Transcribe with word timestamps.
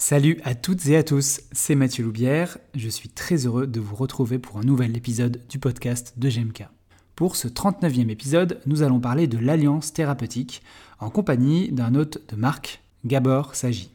Salut 0.00 0.38
à 0.44 0.54
toutes 0.54 0.86
et 0.86 0.96
à 0.96 1.02
tous, 1.02 1.40
c'est 1.50 1.74
Mathieu 1.74 2.04
Loubière. 2.04 2.58
Je 2.76 2.88
suis 2.88 3.08
très 3.08 3.46
heureux 3.46 3.66
de 3.66 3.80
vous 3.80 3.96
retrouver 3.96 4.38
pour 4.38 4.58
un 4.58 4.62
nouvel 4.62 4.96
épisode 4.96 5.42
du 5.48 5.58
podcast 5.58 6.14
de 6.16 6.28
GMK. 6.28 6.68
Pour 7.16 7.34
ce 7.34 7.48
39e 7.48 8.08
épisode, 8.08 8.60
nous 8.66 8.84
allons 8.84 9.00
parler 9.00 9.26
de 9.26 9.38
l'alliance 9.38 9.92
thérapeutique 9.92 10.62
en 11.00 11.10
compagnie 11.10 11.72
d'un 11.72 11.96
hôte 11.96 12.22
de 12.28 12.36
marque, 12.36 12.80
Gabor 13.04 13.56
Sagi. 13.56 13.90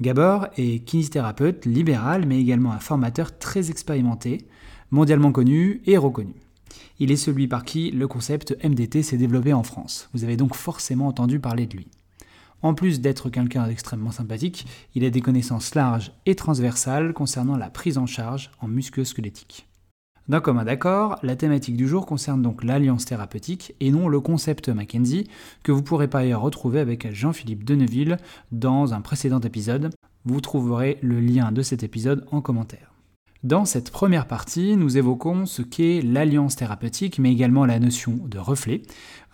Gabor 0.00 0.46
est 0.56 0.84
kinésithérapeute 0.84 1.66
libéral 1.66 2.24
mais 2.24 2.40
également 2.40 2.70
un 2.70 2.78
formateur 2.78 3.36
très 3.36 3.68
expérimenté, 3.68 4.46
mondialement 4.92 5.32
connu 5.32 5.82
et 5.86 5.96
reconnu. 5.96 6.34
Il 7.00 7.10
est 7.10 7.16
celui 7.16 7.48
par 7.48 7.64
qui 7.64 7.90
le 7.90 8.06
concept 8.06 8.56
MDT 8.62 9.02
s'est 9.02 9.16
développé 9.16 9.54
en 9.54 9.64
France. 9.64 10.08
Vous 10.14 10.22
avez 10.22 10.36
donc 10.36 10.54
forcément 10.54 11.08
entendu 11.08 11.40
parler 11.40 11.66
de 11.66 11.78
lui. 11.78 11.88
En 12.62 12.74
plus 12.74 13.00
d'être 13.00 13.30
quelqu'un 13.30 13.66
d'extrêmement 13.66 14.10
sympathique, 14.10 14.66
il 14.94 15.04
a 15.04 15.10
des 15.10 15.22
connaissances 15.22 15.74
larges 15.74 16.12
et 16.26 16.34
transversales 16.34 17.12
concernant 17.12 17.56
la 17.56 17.70
prise 17.70 17.98
en 17.98 18.06
charge 18.06 18.50
en 18.60 18.68
musculo-squelettique. 18.68 19.66
D'un 20.28 20.40
commun 20.40 20.64
d'accord, 20.64 21.18
la 21.24 21.34
thématique 21.34 21.76
du 21.76 21.88
jour 21.88 22.06
concerne 22.06 22.40
donc 22.40 22.62
l'alliance 22.62 23.04
thérapeutique 23.04 23.74
et 23.80 23.90
non 23.90 24.06
le 24.06 24.20
concept 24.20 24.68
Mackenzie, 24.68 25.26
que 25.64 25.72
vous 25.72 25.82
pourrez 25.82 26.06
par 26.06 26.20
ailleurs 26.20 26.42
retrouver 26.42 26.78
avec 26.78 27.12
Jean-Philippe 27.12 27.64
Deneville 27.64 28.16
dans 28.52 28.94
un 28.94 29.00
précédent 29.00 29.40
épisode. 29.40 29.90
Vous 30.24 30.40
trouverez 30.40 30.98
le 31.02 31.18
lien 31.18 31.50
de 31.50 31.62
cet 31.62 31.82
épisode 31.82 32.26
en 32.30 32.42
commentaire. 32.42 32.92
Dans 33.42 33.64
cette 33.64 33.90
première 33.90 34.26
partie, 34.28 34.76
nous 34.76 34.98
évoquons 34.98 35.46
ce 35.46 35.62
qu'est 35.62 36.02
l'alliance 36.02 36.56
thérapeutique, 36.56 37.18
mais 37.18 37.32
également 37.32 37.64
la 37.64 37.80
notion 37.80 38.12
de 38.12 38.38
reflet, 38.38 38.82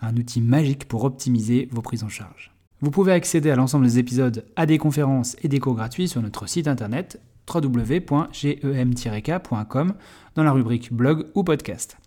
un 0.01 0.15
outil 0.15 0.39
magique 0.39 0.87
pour 0.87 1.03
optimiser 1.03 1.67
vos 1.71 1.81
prises 1.81 2.05
en 2.05 2.09
charge. 2.09 2.56
Vous 2.79 2.91
pouvez 2.91 3.11
accéder 3.11 3.49
à 3.49 3.55
l'ensemble 3.55 3.85
des 3.85 3.97
épisodes, 3.97 4.45
à 4.55 4.67
des 4.67 4.77
conférences 4.77 5.35
et 5.41 5.47
des 5.47 5.59
cours 5.59 5.75
gratuits 5.75 6.07
sur 6.07 6.21
notre 6.21 6.47
site 6.47 6.67
internet 6.67 7.19
www.gem-k.com 7.51 8.33
dans 10.35 10.43
la 10.43 10.51
rubrique 10.51 10.93
blog 10.93 11.25
ou 11.33 11.43
podcast. 11.43 11.97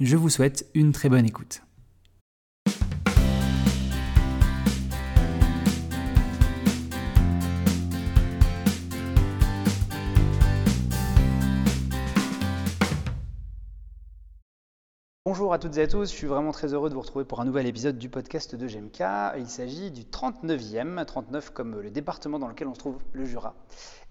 Je 0.00 0.16
vous 0.16 0.30
souhaite 0.30 0.66
une 0.74 0.92
très 0.92 1.08
bonne 1.08 1.26
écoute. 1.26 1.62
Bonjour 15.30 15.52
à 15.52 15.58
toutes 15.58 15.76
et 15.76 15.82
à 15.82 15.86
tous, 15.86 16.10
je 16.10 16.16
suis 16.16 16.26
vraiment 16.26 16.52
très 16.52 16.72
heureux 16.72 16.88
de 16.88 16.94
vous 16.94 17.02
retrouver 17.02 17.26
pour 17.26 17.42
un 17.42 17.44
nouvel 17.44 17.66
épisode 17.66 17.98
du 17.98 18.08
podcast 18.08 18.54
de 18.54 18.66
GMK. 18.66 19.04
Il 19.36 19.46
s'agit 19.46 19.90
du 19.90 20.04
39e, 20.04 21.04
39 21.04 21.50
comme 21.50 21.82
le 21.82 21.90
département 21.90 22.38
dans 22.38 22.48
lequel 22.48 22.66
on 22.66 22.72
se 22.72 22.78
trouve, 22.78 22.96
le 23.12 23.26
Jura. 23.26 23.54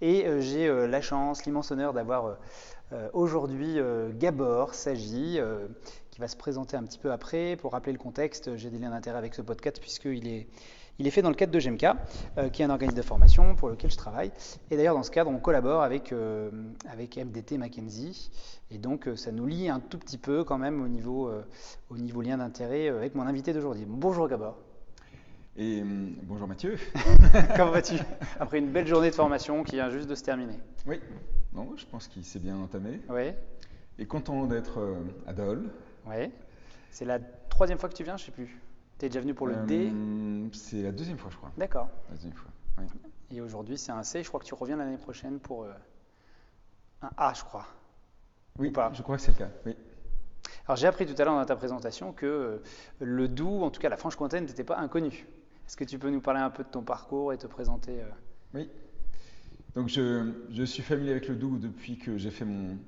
Et 0.00 0.28
euh, 0.28 0.40
j'ai 0.40 0.68
euh, 0.68 0.86
la 0.86 1.00
chance, 1.00 1.44
l'immense 1.44 1.72
honneur 1.72 1.92
d'avoir 1.92 2.36
euh, 2.92 3.08
aujourd'hui 3.14 3.78
Gabor 4.12 4.74
Sagi, 4.74 5.40
qui 6.18 6.22
va 6.22 6.26
se 6.26 6.36
présenter 6.36 6.76
un 6.76 6.82
petit 6.82 6.98
peu 6.98 7.12
après. 7.12 7.54
Pour 7.54 7.70
rappeler 7.70 7.92
le 7.92 7.98
contexte, 7.98 8.56
j'ai 8.56 8.70
des 8.70 8.78
liens 8.78 8.90
d'intérêt 8.90 9.18
avec 9.18 9.36
ce 9.36 9.42
podcast 9.42 9.78
puisqu'il 9.80 10.26
est 10.26 10.48
il 10.98 11.06
est 11.06 11.12
fait 11.12 11.22
dans 11.22 11.28
le 11.28 11.36
cadre 11.36 11.52
de 11.52 11.60
GMK, 11.60 11.84
euh, 12.38 12.48
qui 12.48 12.62
est 12.62 12.64
un 12.64 12.70
organisme 12.70 12.96
de 12.96 13.02
formation 13.02 13.54
pour 13.54 13.68
lequel 13.68 13.88
je 13.88 13.96
travaille. 13.96 14.32
Et 14.72 14.76
d'ailleurs, 14.76 14.96
dans 14.96 15.04
ce 15.04 15.12
cadre, 15.12 15.30
on 15.30 15.38
collabore 15.38 15.82
avec, 15.82 16.10
euh, 16.10 16.50
avec 16.90 17.18
MDT 17.18 17.56
Mackenzie. 17.56 18.32
Et 18.72 18.78
donc, 18.78 19.06
euh, 19.06 19.14
ça 19.14 19.30
nous 19.30 19.46
lie 19.46 19.68
un 19.68 19.78
tout 19.78 19.96
petit 19.96 20.18
peu 20.18 20.42
quand 20.42 20.58
même 20.58 20.82
au 20.82 20.88
niveau, 20.88 21.30
au 21.88 21.96
niveau 21.96 22.20
lien 22.20 22.38
d'intérêt 22.38 22.88
avec 22.88 23.14
mon 23.14 23.22
invité 23.22 23.52
d'aujourd'hui. 23.52 23.84
Bonjour 23.86 24.26
Gabor. 24.26 24.58
Et 25.56 25.84
bonjour 26.24 26.48
Mathieu. 26.48 26.78
Comment 27.56 27.70
vas-tu? 27.70 27.94
Après 28.40 28.58
une 28.58 28.72
belle 28.72 28.88
journée 28.88 29.10
de 29.10 29.14
formation 29.14 29.62
qui 29.62 29.76
vient 29.76 29.90
juste 29.90 30.08
de 30.08 30.16
se 30.16 30.24
terminer. 30.24 30.58
Oui, 30.84 30.98
non, 31.52 31.76
je 31.76 31.86
pense 31.86 32.08
qu'il 32.08 32.24
s'est 32.24 32.40
bien 32.40 32.56
entamé. 32.56 33.00
Oui. 33.08 33.30
Et 34.00 34.06
content 34.06 34.46
d'être 34.46 34.80
à 35.28 35.32
Dole. 35.32 35.70
Oui. 36.08 36.30
C'est 36.90 37.04
la 37.04 37.18
troisième 37.18 37.78
fois 37.78 37.88
que 37.88 37.94
tu 37.94 38.04
viens, 38.04 38.16
je 38.16 38.22
ne 38.22 38.26
sais 38.26 38.32
plus. 38.32 38.60
Tu 38.98 39.06
es 39.06 39.08
déjà 39.08 39.20
venu 39.20 39.34
pour 39.34 39.46
le 39.46 39.54
D 39.66 39.90
euh, 39.92 40.48
C'est 40.52 40.82
la 40.82 40.92
deuxième 40.92 41.18
fois, 41.18 41.30
je 41.30 41.36
crois. 41.36 41.52
D'accord. 41.56 41.88
La 42.08 42.16
deuxième 42.16 42.34
fois, 42.34 42.50
Et 43.30 43.40
aujourd'hui, 43.40 43.78
c'est 43.78 43.92
un 43.92 44.02
C. 44.02 44.22
Je 44.22 44.28
crois 44.28 44.40
que 44.40 44.44
tu 44.44 44.54
reviens 44.54 44.76
l'année 44.76 44.96
prochaine 44.96 45.38
pour 45.38 45.64
euh, 45.64 45.72
un 47.02 47.10
A, 47.16 47.32
je 47.34 47.44
crois. 47.44 47.66
Oui, 48.58 48.70
pas 48.70 48.90
je 48.92 49.02
crois 49.02 49.16
que 49.16 49.22
c'est 49.22 49.32
le 49.32 49.38
cas. 49.38 49.50
Oui. 49.66 49.76
Alors, 50.66 50.76
j'ai 50.76 50.86
appris 50.86 51.06
tout 51.06 51.14
à 51.20 51.24
l'heure 51.24 51.34
dans 51.34 51.44
ta 51.44 51.56
présentation 51.56 52.12
que 52.12 52.26
euh, 52.26 52.62
le 53.00 53.28
Doubs, 53.28 53.62
en 53.62 53.70
tout 53.70 53.80
cas 53.80 53.88
la 53.88 53.96
Franche-Comté, 53.96 54.40
n'était 54.40 54.64
pas 54.64 54.78
inconnu. 54.78 55.26
Est-ce 55.66 55.76
que 55.76 55.84
tu 55.84 55.98
peux 55.98 56.10
nous 56.10 56.20
parler 56.20 56.40
un 56.40 56.50
peu 56.50 56.64
de 56.64 56.68
ton 56.68 56.82
parcours 56.82 57.32
et 57.32 57.38
te 57.38 57.46
présenter 57.46 58.02
Oui. 58.54 58.68
Donc, 59.74 59.88
je, 59.88 60.32
je, 60.50 60.62
suis 60.64 60.82
familier 60.82 61.12
avec 61.12 61.28
le 61.28 61.36
Doubs 61.36 61.58
depuis 61.58 61.98
que 61.98 62.16
j'ai 62.16 62.30
fait 62.30 62.44
mon 62.44 62.78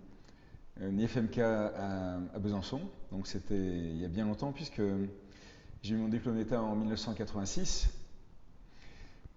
IFMK 0.81 1.39
à, 1.39 2.17
à 2.35 2.39
Besançon. 2.39 2.81
Donc, 3.13 3.27
c'était 3.27 3.55
il 3.55 3.97
y 3.97 4.05
a 4.05 4.09
bien 4.09 4.25
longtemps, 4.25 4.53
puisque 4.53 4.83
j'ai 5.83 5.95
eu 5.95 5.99
mon 5.99 6.09
diplôme 6.09 6.37
d'État 6.37 6.61
en 6.61 6.77
1986. 6.77 7.89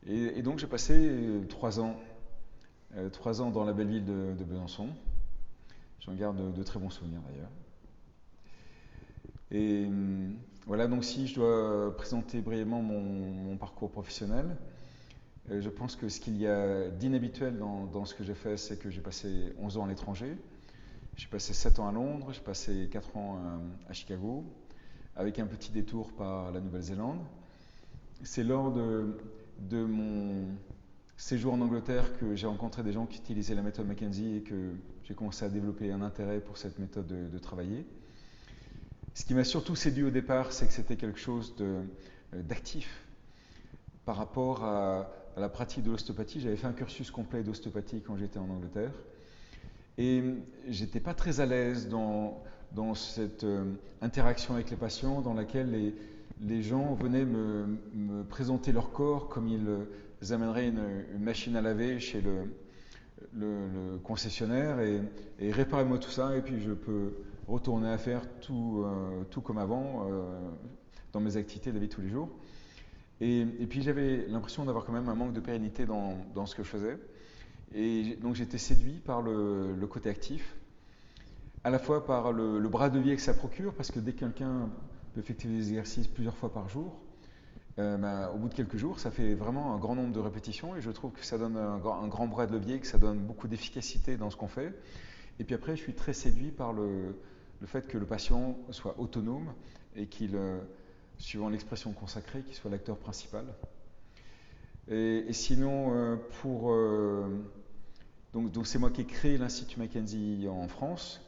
Et, 0.07 0.41
donc 0.41 0.59
j'ai 0.59 0.67
passé 0.67 0.93
euh, 0.93 1.45
trois 1.45 1.79
ans, 1.79 1.95
euh, 2.97 3.09
trois 3.09 3.41
ans 3.41 3.49
dans 3.49 3.63
la 3.63 3.71
belle 3.71 3.87
ville 3.87 4.05
de, 4.05 4.43
Besançon. 4.43 4.89
J'en 6.01 6.13
garde 6.13 6.53
de, 6.53 6.63
très 6.63 6.79
bons 6.79 6.89
souvenirs 6.89 7.21
d'ailleurs. 7.29 7.49
Et 9.51 9.85
hum, 9.85 10.35
voilà, 10.65 10.87
donc 10.87 11.05
si 11.05 11.27
je 11.27 11.35
dois 11.35 11.95
présenter 11.95 12.41
brièvement 12.41 12.81
mon, 12.81 13.55
parcours 13.55 13.89
professionnel, 13.89 14.57
euh, 15.49 15.61
je 15.61 15.69
pense 15.69 15.95
que 15.95 16.09
ce 16.09 16.19
qu'il 16.19 16.37
y 16.37 16.47
a 16.47 16.89
d'inhabituel 16.89 17.57
dans, 17.57 17.85
dans, 17.85 18.03
ce 18.03 18.13
que 18.13 18.25
j'ai 18.25 18.33
fait, 18.33 18.57
c'est 18.57 18.77
que 18.77 18.89
j'ai 18.89 19.01
passé 19.01 19.53
11 19.59 19.77
ans 19.77 19.85
à 19.85 19.87
l'étranger. 19.87 20.35
J'ai 21.15 21.27
passé 21.27 21.53
7 21.53 21.79
ans 21.79 21.87
à 21.87 21.91
Londres, 21.91 22.31
j'ai 22.33 22.41
passé 22.41 22.89
4 22.91 23.17
ans 23.17 23.39
à 23.87 23.93
Chicago, 23.93 24.43
avec 25.15 25.37
un 25.37 25.45
petit 25.45 25.71
détour 25.71 26.11
par 26.13 26.51
la 26.51 26.59
Nouvelle-Zélande. 26.59 27.19
C'est 28.23 28.43
lors 28.43 28.71
de, 28.71 29.85
mon 29.85 30.47
séjour 31.15 31.53
en 31.53 31.61
Angleterre 31.61 32.17
que 32.17 32.35
j'ai 32.35 32.47
rencontré 32.47 32.81
des 32.81 32.93
gens 32.93 33.05
qui 33.05 33.19
utilisaient 33.19 33.53
la 33.53 33.61
méthode 33.61 33.87
Mackenzie 33.87 34.37
et 34.37 34.41
que 34.41 34.71
j'ai 35.03 35.13
commencé 35.13 35.45
à 35.45 35.49
développer 35.49 35.91
un 35.91 36.01
intérêt 36.01 36.39
pour 36.39 36.57
cette 36.57 36.79
méthode 36.79 37.05
de, 37.07 37.37
travailler. 37.37 37.85
Ce 39.13 39.23
qui 39.23 39.35
m'a 39.35 39.43
surtout 39.43 39.75
séduit 39.75 40.03
au 40.03 40.09
départ, 40.09 40.51
c'est 40.51 40.65
que 40.65 40.73
c'était 40.73 40.95
quelque 40.95 41.19
chose 41.19 41.53
euh, 41.61 41.83
d'actif 42.33 43.05
par 44.05 44.15
rapport 44.15 44.63
à, 44.63 45.11
la 45.37 45.49
pratique 45.49 45.83
de 45.83 45.91
l'ostéopathie. 45.91 46.41
J'avais 46.41 46.55
fait 46.57 46.67
un 46.67 46.73
cursus 46.73 47.11
complet 47.11 47.43
d'ostéopathie 47.43 48.01
quand 48.01 48.17
j'étais 48.17 48.39
en 48.39 48.49
Angleterre. 48.49 48.91
Et 49.97 50.23
j'étais 50.67 50.99
pas 50.99 51.13
très 51.13 51.39
à 51.39 51.45
l'aise 51.45 51.87
dans 51.87 52.95
cette 52.95 53.43
euh, 53.43 53.63
interaction 54.01 54.55
avec 54.55 54.71
les 54.71 54.75
patients 54.75 55.21
dans 55.21 55.33
laquelle 55.33 55.93
les, 56.41 56.63
gens 56.63 56.95
venaient 56.95 57.25
me, 57.25 58.23
présenter 58.23 58.71
leur 58.71 58.91
corps 58.91 59.29
comme 59.29 59.47
ils 59.47 59.67
euh, 59.67 60.33
amèneraient 60.33 60.69
une, 60.69 61.19
machine 61.19 61.55
à 61.55 61.61
laver 61.61 61.99
chez 61.99 62.21
le, 62.21 62.45
concessionnaire 64.03 64.79
et, 64.79 65.01
et 65.39 65.51
réparez-moi 65.51 65.97
tout 65.97 66.11
ça 66.11 66.35
et 66.35 66.41
puis 66.41 66.61
je 66.61 66.71
peux 66.71 67.13
retourner 67.47 67.89
à 67.89 67.97
faire 67.97 68.21
tout, 68.41 68.83
euh, 68.85 69.41
comme 69.41 69.57
avant 69.57 70.07
dans 71.13 71.19
mes 71.19 71.37
activités 71.37 71.71
de 71.71 71.75
la 71.75 71.81
vie 71.81 71.89
tous 71.89 72.01
les 72.01 72.09
jours. 72.09 72.29
Et, 73.21 73.45
puis 73.69 73.81
j'avais 73.81 74.25
l'impression 74.27 74.65
d'avoir 74.65 74.85
quand 74.85 74.91
même 74.91 75.07
un 75.07 75.15
manque 75.15 75.33
de 75.33 75.39
pérennité 75.39 75.85
dans 75.85 76.45
ce 76.45 76.55
que 76.55 76.63
je 76.63 76.69
faisais. 76.69 76.97
Et 77.73 78.17
donc 78.21 78.35
j'étais 78.35 78.57
séduit 78.57 78.99
par 78.99 79.21
le, 79.21 79.75
côté 79.89 80.09
actif 80.09 80.55
à 81.63 81.69
la 81.69 81.79
fois 81.79 82.05
par 82.05 82.31
le, 82.31 82.59
bras 82.67 82.89
de 82.89 82.99
vie 82.99 83.15
que 83.15 83.21
ça 83.21 83.33
procure, 83.33 83.73
parce 83.73 83.89
que 83.89 83.99
dès 83.99 84.13
que 84.13 84.19
quelqu'un 84.19 84.69
peut 85.13 85.21
effectuer 85.21 85.49
des 85.49 85.69
exercices 85.69 86.07
plusieurs 86.07 86.35
fois 86.35 86.53
par 86.53 86.69
jour, 86.69 86.99
euh, 87.79 87.97
ben, 87.97 88.29
au 88.35 88.37
bout 88.37 88.49
de 88.49 88.53
quelques 88.53 88.77
jours, 88.77 88.99
ça 88.99 89.09
fait 89.09 89.33
vraiment 89.33 89.73
un 89.73 89.77
grand 89.79 89.95
nombre 89.95 90.13
de 90.13 90.19
répétitions 90.19 90.75
et 90.75 90.81
je 90.81 90.91
trouve 90.91 91.11
que 91.11 91.25
ça 91.25 91.37
donne 91.37 91.57
un, 91.57 91.79
grand 91.79 92.27
bras 92.27 92.45
de 92.45 92.53
levier, 92.53 92.79
que 92.79 92.85
ça 92.85 92.97
donne 92.97 93.19
beaucoup 93.19 93.47
d'efficacité 93.47 94.17
dans 94.17 94.29
ce 94.29 94.35
qu'on 94.35 94.47
fait. 94.47 94.73
Et 95.39 95.43
puis 95.43 95.55
après, 95.55 95.75
je 95.75 95.81
suis 95.81 95.93
très 95.93 96.13
séduit 96.13 96.51
par 96.51 96.73
le, 96.73 97.15
fait 97.65 97.87
que 97.87 97.97
le 97.97 98.05
patient 98.05 98.57
soit 98.69 98.99
autonome 98.99 99.53
et 99.95 100.05
qu'il, 100.05 100.35
euh, 100.35 100.59
suivant 101.17 101.49
l'expression 101.49 101.93
consacrée, 101.93 102.43
qu'il 102.43 102.53
soit 102.53 102.69
l'acteur 102.69 102.97
principal. 102.97 103.45
Et, 104.89 105.31
sinon, 105.31 105.95
euh, 105.95 106.17
pour. 106.41 106.73
Donc, 108.33 108.65
c'est 108.65 108.79
moi 108.79 108.89
qui 108.89 109.01
ai 109.01 109.05
créé 109.05 109.37
l'Institut 109.37 109.79
Mackenzie 109.79 110.47
en 110.49 110.67
France. 110.67 111.21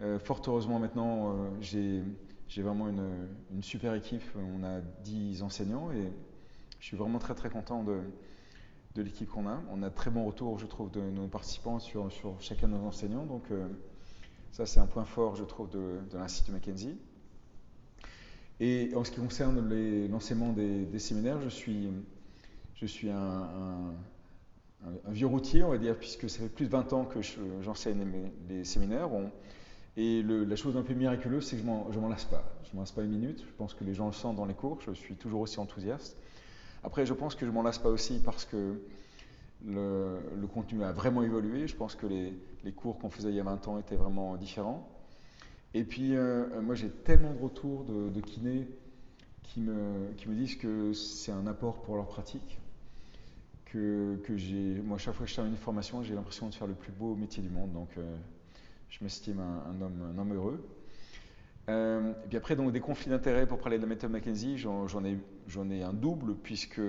Euh, 0.00 0.20
fort 0.20 0.40
heureusement 0.46 0.78
maintenant, 0.78 1.34
euh, 1.34 2.02
j'ai 2.48 2.62
vraiment 2.62 2.88
une, 2.88 3.62
super 3.62 3.94
équipe. 3.94 4.22
On 4.36 4.62
a 4.62 4.80
10 5.02 5.42
enseignants 5.42 5.90
et 5.90 6.12
je 6.78 6.86
suis 6.86 6.96
vraiment 6.96 7.18
très 7.18 7.34
très 7.34 7.50
content 7.50 7.82
de, 7.82 8.00
l'équipe 9.02 9.28
qu'on 9.28 9.48
a. 9.48 9.60
On 9.72 9.82
a 9.82 9.90
très 9.90 10.12
bon 10.12 10.24
retour, 10.24 10.56
je 10.60 10.66
trouve, 10.66 10.92
de 10.92 11.00
nos 11.00 11.26
participants 11.26 11.80
sur, 11.80 12.08
chacun 12.38 12.68
de 12.68 12.74
nos 12.74 12.86
enseignants. 12.86 13.26
Donc, 13.26 13.46
ça, 14.52 14.66
c'est 14.66 14.78
un 14.78 14.86
point 14.86 15.04
fort, 15.04 15.34
je 15.34 15.42
trouve, 15.42 15.68
de, 15.70 15.98
l'Institut 16.12 16.52
Mackenzie. 16.52 16.96
Et 18.60 18.92
en 18.94 19.02
ce 19.02 19.10
qui 19.10 19.18
concerne 19.18 19.68
l'enseignement 20.08 20.52
des, 20.52 20.98
séminaires, 21.00 21.40
je 21.40 21.48
suis, 21.48 21.88
je 22.76 22.86
suis 22.86 23.10
un, 23.10 23.94
un, 24.86 25.12
vieux 25.12 25.26
routier, 25.26 25.62
on 25.62 25.70
va 25.70 25.78
dire, 25.78 25.96
puisque 25.96 26.28
ça 26.28 26.38
fait 26.40 26.48
plus 26.48 26.66
de 26.66 26.70
20 26.70 26.92
ans 26.92 27.04
que 27.04 27.20
j'enseigne 27.62 28.04
les, 28.48 28.56
les, 28.56 28.64
séminaires. 28.64 29.10
Et 29.96 30.22
la 30.22 30.56
chose 30.56 30.76
un 30.76 30.82
peu 30.82 30.94
miraculeuse, 30.94 31.46
c'est 31.46 31.56
que 31.56 31.62
je 31.62 31.66
ne 31.66 32.00
m'en 32.00 32.08
lasse 32.08 32.24
pas. 32.24 32.44
Je 32.64 32.70
ne 32.70 32.76
m'en 32.76 32.80
lasse 32.82 32.92
pas 32.92 33.02
une 33.02 33.10
minute. 33.10 33.44
Je 33.46 33.52
pense 33.56 33.74
que 33.74 33.84
les 33.84 33.94
gens 33.94 34.06
le 34.06 34.12
sentent 34.12 34.36
dans 34.36 34.46
les 34.46 34.54
cours. 34.54 34.80
Je 34.80 34.92
suis 34.92 35.16
toujours 35.16 35.40
aussi 35.40 35.58
enthousiaste. 35.58 36.16
Après, 36.82 37.04
je 37.04 37.12
pense 37.12 37.34
que 37.34 37.44
je 37.44 37.50
ne 37.50 37.54
m'en 37.54 37.62
lasse 37.62 37.78
pas 37.78 37.90
aussi 37.90 38.20
parce 38.20 38.44
que 38.44 38.80
le, 39.66 40.46
contenu 40.52 40.82
a 40.84 40.92
vraiment 40.92 41.22
évolué. 41.22 41.66
Je 41.66 41.76
pense 41.76 41.94
que 41.94 42.06
les, 42.06 42.72
cours 42.72 42.98
qu'on 42.98 43.10
faisait 43.10 43.30
il 43.30 43.34
y 43.34 43.40
a 43.40 43.44
20 43.44 43.68
ans 43.68 43.78
étaient 43.78 43.96
vraiment 43.96 44.36
différents. 44.36 44.88
Et 45.74 45.84
puis, 45.84 46.16
euh, 46.16 46.46
moi, 46.62 46.74
j'ai 46.74 46.88
tellement 46.88 47.32
de 47.32 47.38
retours 47.38 47.84
de, 47.84 48.20
kinés 48.20 48.68
qui 49.42 49.60
me, 49.60 50.14
disent 50.28 50.56
que 50.56 50.92
c'est 50.92 51.32
un 51.32 51.46
apport 51.46 51.82
pour 51.82 51.96
leur 51.96 52.06
pratique. 52.06 52.59
Que, 53.72 54.16
que 54.24 54.36
j'ai, 54.36 54.80
moi, 54.82 54.98
chaque 54.98 55.14
fois 55.14 55.24
que 55.24 55.30
je 55.30 55.36
termine 55.36 55.52
une 55.52 55.58
formation, 55.58 56.02
j'ai 56.02 56.14
l'impression 56.14 56.48
de 56.48 56.54
faire 56.54 56.66
le 56.66 56.74
plus 56.74 56.90
beau 56.90 57.14
métier 57.14 57.40
du 57.40 57.50
monde. 57.50 57.72
Donc, 57.72 57.90
euh, 57.96 58.16
je 58.88 58.98
m'estime 59.02 59.38
un, 59.38 59.70
un, 59.70 59.80
homme, 59.80 60.12
un 60.12 60.18
homme 60.18 60.34
heureux. 60.34 60.68
Euh, 61.68 62.12
et 62.24 62.28
puis 62.28 62.36
après, 62.36 62.56
donc, 62.56 62.72
des 62.72 62.80
conflits 62.80 63.10
d'intérêts 63.10 63.46
pour 63.46 63.58
parler 63.58 63.76
de 63.76 63.82
la 63.82 63.88
méthode 63.88 64.10
McKenzie, 64.10 64.58
j'en, 64.58 65.04
ai, 65.04 65.82
un 65.82 65.92
double, 65.92 66.34
puisque 66.34 66.80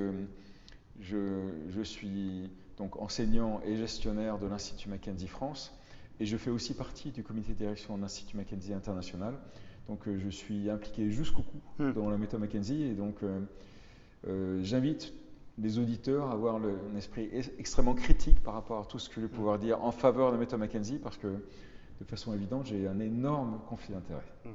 je, 1.00 1.50
je 1.70 1.82
suis 1.82 2.50
donc 2.78 3.00
enseignant 3.00 3.62
et 3.64 3.78
gestionnaire 3.78 4.40
de 4.40 4.48
l'Institut 4.48 4.90
Mackenzie 4.90 5.28
France. 5.28 5.72
Et 6.20 6.26
je 6.26 6.38
fais 6.38 6.50
aussi 6.50 6.74
partie 6.74 7.12
du 7.12 7.24
comité 7.24 7.54
de 7.54 7.58
direction 7.58 7.96
de 7.96 8.02
l'Institut 8.02 8.38
Mackenzie 8.38 8.74
International. 8.74 9.36
Donc 9.88 10.08
euh, 10.08 10.18
je 10.18 10.30
suis 10.30 10.70
impliqué 10.70 11.12
jusqu'au 11.12 11.44
cou 11.44 11.58
mmh. 11.80 11.94
dans 11.94 12.10
la 12.10 12.18
méthode 12.18 12.40
Mackenzie. 12.40 12.84
Et 12.84 12.94
donc 12.94 13.18
euh, 13.24 14.60
j'invite 14.64 15.14
les 15.58 15.80
auditeurs 15.80 16.32
avoir 16.32 16.60
le, 16.60 16.78
un 16.94 16.98
esprit 16.98 17.30
extrêmement 17.58 17.94
critique 17.94 18.42
par 18.42 18.54
rapport 18.54 18.80
à 18.80 18.86
tout 18.86 19.00
ce 19.00 19.10
que 19.10 19.16
je 19.16 19.22
vais 19.22 19.28
pouvoir 19.28 19.60
dire 19.60 19.84
en 19.84 19.92
faveur 19.92 20.28
de 20.30 20.34
la 20.34 20.40
méthode 20.40 20.60
Mackenzie, 20.60 21.00
parce 21.00 21.18
que 21.18 21.28
de 21.28 22.06
façon 22.06 22.34
évidente, 22.34 22.66
j'ai 22.66 22.88
un 22.88 23.00
énorme 23.00 23.60
conflit 23.68 23.94
d'intérêts. 23.94 24.26
Mmh. 24.46 24.50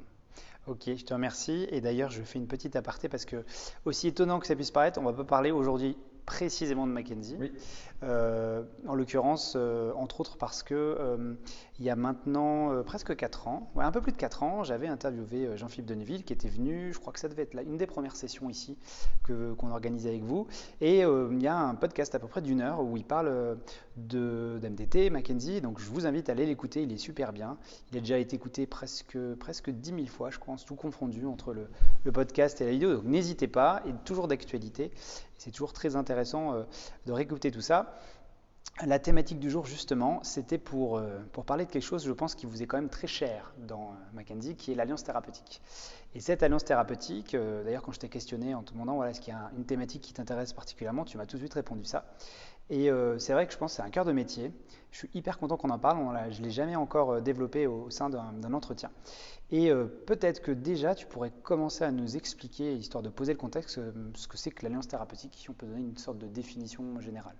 Ok, 0.66 0.82
je 0.96 1.04
te 1.04 1.14
remercie. 1.14 1.68
Et 1.70 1.80
d'ailleurs, 1.80 2.10
je 2.10 2.22
fais 2.22 2.40
une 2.40 2.48
petite 2.48 2.74
aparté 2.74 3.08
parce 3.08 3.24
que, 3.24 3.44
aussi 3.84 4.08
étonnant 4.08 4.40
que 4.40 4.48
ça 4.48 4.56
puisse 4.56 4.72
paraître, 4.72 4.98
on 5.00 5.04
va 5.04 5.12
pas 5.12 5.24
parler 5.24 5.52
aujourd'hui 5.52 5.96
précisément 6.26 6.88
de 6.88 6.92
Mackenzie. 6.92 7.36
Oui. 7.38 7.52
Euh, 8.02 8.64
en 8.86 8.96
l'occurrence, 8.96 9.54
euh, 9.56 9.92
entre 9.94 10.20
autres 10.20 10.36
parce 10.36 10.64
que 10.64 10.74
euh, 10.74 11.34
il 11.78 11.84
y 11.84 11.90
a 11.90 11.96
maintenant 11.96 12.72
euh, 12.72 12.82
presque 12.82 13.14
4 13.14 13.48
ans, 13.48 13.70
un 13.76 13.90
peu 13.90 14.00
plus 14.00 14.12
de 14.12 14.16
4 14.16 14.42
ans, 14.42 14.64
j'avais 14.64 14.88
interviewé 14.88 15.46
euh, 15.46 15.56
Jean-Philippe 15.56 15.86
Denneville 15.86 16.24
qui 16.24 16.32
était 16.32 16.48
venu, 16.48 16.92
je 16.92 16.98
crois 16.98 17.12
que 17.12 17.20
ça 17.20 17.28
devait 17.28 17.42
être 17.42 17.54
une 17.54 17.76
des 17.76 17.86
premières 17.86 18.16
sessions 18.16 18.48
ici 18.48 18.78
que, 19.24 19.52
qu'on 19.54 19.70
organisait 19.70 20.08
avec 20.08 20.22
vous. 20.22 20.46
Et 20.80 21.04
euh, 21.04 21.28
il 21.32 21.42
y 21.42 21.46
a 21.46 21.56
un 21.56 21.74
podcast 21.74 22.14
à 22.14 22.18
peu 22.18 22.28
près 22.28 22.40
d'une 22.40 22.62
heure 22.62 22.80
où 22.82 22.96
il 22.96 23.04
parle 23.04 23.58
de, 23.96 24.58
d'MDT, 24.60 25.10
Mackenzie. 25.10 25.60
Donc 25.60 25.78
je 25.78 25.90
vous 25.90 26.06
invite 26.06 26.30
à 26.30 26.32
aller 26.32 26.46
l'écouter, 26.46 26.82
il 26.82 26.92
est 26.92 26.98
super 26.98 27.32
bien. 27.32 27.58
Il 27.92 27.98
a 27.98 28.00
déjà 28.00 28.18
été 28.18 28.36
écouté 28.36 28.66
presque, 28.66 29.18
presque 29.38 29.70
10 29.70 29.90
000 29.90 30.06
fois, 30.06 30.30
je 30.30 30.38
pense, 30.38 30.64
tout 30.64 30.76
confondu 30.76 31.26
entre 31.26 31.52
le, 31.52 31.68
le 32.04 32.12
podcast 32.12 32.60
et 32.62 32.64
la 32.64 32.70
vidéo. 32.70 32.94
Donc 32.94 33.04
n'hésitez 33.04 33.48
pas, 33.48 33.82
et 33.86 33.92
toujours 34.04 34.28
d'actualité. 34.28 34.90
C'est 35.36 35.50
toujours 35.50 35.74
très 35.74 35.96
intéressant 35.96 36.54
de 37.04 37.12
réécouter 37.12 37.50
tout 37.50 37.60
ça. 37.60 37.94
La 38.84 38.98
thématique 38.98 39.38
du 39.38 39.48
jour, 39.48 39.64
justement, 39.64 40.22
c'était 40.22 40.58
pour, 40.58 40.98
euh, 40.98 41.18
pour 41.32 41.46
parler 41.46 41.64
de 41.64 41.70
quelque 41.70 41.82
chose, 41.82 42.04
je 42.04 42.12
pense, 42.12 42.34
qui 42.34 42.44
vous 42.44 42.62
est 42.62 42.66
quand 42.66 42.76
même 42.76 42.90
très 42.90 43.06
cher 43.06 43.54
dans 43.66 43.92
euh, 43.92 43.94
Mackenzie, 44.12 44.54
qui 44.54 44.70
est 44.70 44.74
l'alliance 44.74 45.02
thérapeutique. 45.02 45.62
Et 46.14 46.20
cette 46.20 46.42
alliance 46.42 46.62
thérapeutique, 46.62 47.34
euh, 47.34 47.64
d'ailleurs, 47.64 47.80
quand 47.80 47.92
je 47.92 48.00
t'ai 48.00 48.10
questionné 48.10 48.54
en 48.54 48.62
te 48.62 48.74
demandant 48.74 48.96
voilà, 48.96 49.12
est-ce 49.12 49.22
qu'il 49.22 49.32
y 49.32 49.36
a 49.36 49.50
une 49.56 49.64
thématique 49.64 50.02
qui 50.02 50.12
t'intéresse 50.12 50.52
particulièrement, 50.52 51.06
tu 51.06 51.16
m'as 51.16 51.24
tout 51.24 51.36
de 51.36 51.40
suite 51.40 51.54
répondu 51.54 51.84
ça. 51.84 52.04
Et 52.68 52.90
c'est 53.18 53.32
vrai 53.32 53.46
que 53.46 53.52
je 53.52 53.58
pense 53.58 53.70
que 53.70 53.76
c'est 53.76 53.82
un 53.82 53.90
cœur 53.90 54.04
de 54.04 54.10
métier. 54.10 54.52
Je 54.90 54.98
suis 54.98 55.10
hyper 55.14 55.38
content 55.38 55.56
qu'on 55.56 55.70
en 55.70 55.78
parle. 55.78 56.00
Je 56.32 56.40
ne 56.40 56.46
l'ai 56.46 56.50
jamais 56.50 56.74
encore 56.74 57.22
développé 57.22 57.68
au, 57.68 57.90
sein 57.90 58.10
d'un 58.10 58.52
entretien. 58.54 58.90
Et 59.52 59.70
peut-être 60.04 60.42
que 60.42 60.50
déjà, 60.50 60.96
tu 60.96 61.06
pourrais 61.06 61.30
commencer 61.30 61.84
à 61.84 61.92
nous 61.92 62.16
expliquer, 62.16 62.74
histoire 62.74 63.04
de 63.04 63.08
poser 63.08 63.34
le 63.34 63.38
contexte, 63.38 63.78
ce 64.14 64.26
que 64.26 64.36
c'est 64.36 64.50
que 64.50 64.64
l'alliance 64.64 64.88
thérapeutique, 64.88 65.34
si 65.36 65.48
on 65.48 65.52
peut 65.52 65.68
donner 65.68 65.82
une 65.82 65.96
sorte 65.96 66.18
de 66.18 66.26
définition 66.26 66.98
générale. 66.98 67.36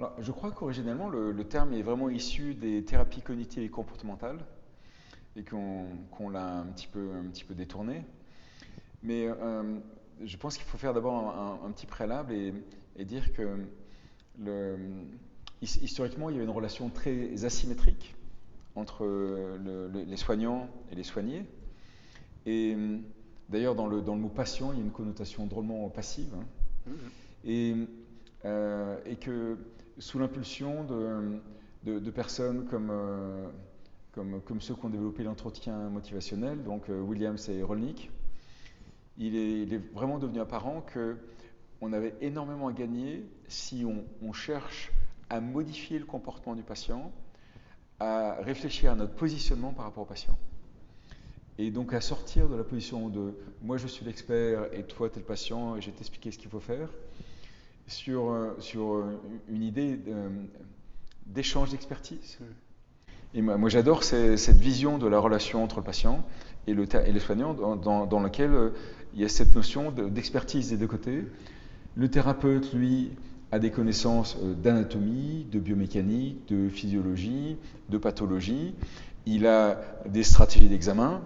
Alors, 0.00 0.14
je 0.18 0.32
crois 0.32 0.50
qu'originellement, 0.50 1.10
le, 1.10 1.30
le, 1.30 1.44
terme 1.44 1.74
est 1.74 1.82
vraiment 1.82 2.08
issu 2.08 2.54
des 2.54 2.82
thérapies 2.82 3.20
cognitives 3.20 3.62
et 3.62 3.68
comportementales 3.68 4.38
et 5.36 5.44
qu'on 5.44 5.84
qu 6.16 6.32
l'a 6.32 6.60
un, 6.60 6.64
petit 6.68 6.86
peu, 6.86 7.10
un 7.12 7.28
petit 7.28 7.44
peu 7.44 7.52
détourné. 7.52 8.02
Mais 9.02 9.26
euh, 9.28 9.78
je 10.24 10.36
pense 10.38 10.56
qu'il 10.56 10.64
faut 10.64 10.78
faire 10.78 10.94
d'abord 10.94 11.16
un, 11.16 11.60
un, 11.66 11.70
petit 11.72 11.84
préalable 11.84 12.32
et, 12.32 12.54
et 12.96 13.04
dire 13.04 13.30
que 13.34 13.58
le, 14.38 14.78
historiquement, 15.60 16.30
il 16.30 16.32
y 16.32 16.36
avait 16.36 16.46
une 16.46 16.50
relation 16.50 16.88
très 16.88 17.44
asymétrique 17.44 18.16
entre 18.76 19.04
le, 19.04 19.90
les 19.92 20.16
soignants 20.16 20.70
et 20.90 20.94
les 20.94 21.04
soignés. 21.04 21.44
Et 22.46 22.74
d'ailleurs, 23.50 23.74
dans 23.74 23.86
le, 23.86 24.00
dans 24.00 24.14
le 24.14 24.22
mot 24.22 24.30
patient, 24.30 24.72
il 24.72 24.78
y 24.78 24.80
a 24.80 24.84
une 24.84 24.92
connotation 24.92 25.44
drôlement 25.44 25.86
passive. 25.90 26.32
Hein. 26.34 26.44
Mmh. 26.86 26.92
Et, 27.44 27.74
euh, 28.46 28.96
et 29.04 29.16
que 29.16 29.58
sous 30.00 30.18
l'impulsion 30.18 30.84
de, 31.84 32.10
personnes 32.10 32.66
comme, 32.66 32.88
euh, 32.90 33.46
comme, 34.12 34.60
ceux 34.60 34.74
qui 34.74 34.84
ont 34.84 34.90
développé 34.90 35.22
l'entretien 35.22 35.76
motivationnel, 35.90 36.62
donc 36.64 36.88
euh, 36.88 37.00
Williams 37.00 37.48
et 37.48 37.62
Rolnick, 37.62 38.10
il 39.18 39.36
est, 39.36 39.62
il 39.62 39.74
est, 39.74 39.92
vraiment 39.92 40.18
devenu 40.18 40.40
apparent 40.40 40.84
qu'on 40.92 41.92
avait 41.92 42.14
énormément 42.22 42.68
à 42.68 42.72
gagner 42.72 43.24
si 43.46 43.84
on, 43.84 44.04
on, 44.26 44.32
cherche 44.32 44.90
à 45.28 45.40
modifier 45.40 45.98
le 45.98 46.06
comportement 46.06 46.56
du 46.56 46.62
patient, 46.62 47.12
à 47.98 48.36
réfléchir 48.40 48.92
à 48.92 48.94
notre 48.94 49.14
positionnement 49.14 49.72
par 49.74 49.84
rapport 49.84 50.04
au 50.04 50.06
patient. 50.06 50.38
Et 51.58 51.70
donc 51.70 51.92
à 51.92 52.00
sortir 52.00 52.48
de 52.48 52.56
la 52.56 52.64
position 52.64 53.10
de 53.10 53.34
moi 53.60 53.76
je 53.76 53.86
suis 53.86 54.06
l'expert 54.06 54.72
et 54.72 54.84
toi 54.84 55.10
tu 55.10 55.16
es 55.16 55.18
le 55.18 55.26
patient 55.26 55.76
et 55.76 55.82
je 55.82 55.90
vais 55.90 55.96
t'expliquer 55.96 56.30
ce 56.30 56.38
qu'il 56.38 56.48
faut 56.48 56.60
faire, 56.60 56.88
sur, 57.90 58.30
euh, 58.30 58.56
euh, 58.76 59.16
une 59.48 59.62
idée 59.62 59.98
d'échange 61.26 61.70
d'expertise. 61.70 62.38
Et 63.34 63.42
moi, 63.42 63.68
j'adore 63.68 64.02
cette 64.02 64.56
vision 64.56 64.98
de 64.98 65.06
la 65.06 65.18
relation 65.18 65.62
entre 65.62 65.76
le 65.78 65.84
patient 65.84 66.24
et 66.66 66.74
le, 66.74 66.86
soignant, 67.20 67.54
dans, 67.54 68.20
laquelle 68.20 68.52
euh, 68.52 68.70
il 69.14 69.20
y 69.20 69.24
a 69.24 69.28
cette 69.28 69.54
notion 69.54 69.90
d'expertise 69.90 70.66
de, 70.66 70.74
des 70.74 70.80
deux 70.80 70.86
côtés. 70.86 71.24
Le 71.96 72.08
thérapeute, 72.08 72.72
lui, 72.72 73.10
a 73.52 73.58
des 73.58 73.70
connaissances 73.70 74.36
d'anatomie, 74.62 75.46
de 75.50 75.58
biomécanique, 75.58 76.46
de 76.48 76.68
physiologie, 76.68 77.56
de 77.88 77.98
pathologie. 77.98 78.74
Il 79.26 79.46
a 79.46 79.80
des 80.06 80.22
stratégies 80.22 80.68
d'examen, 80.68 81.22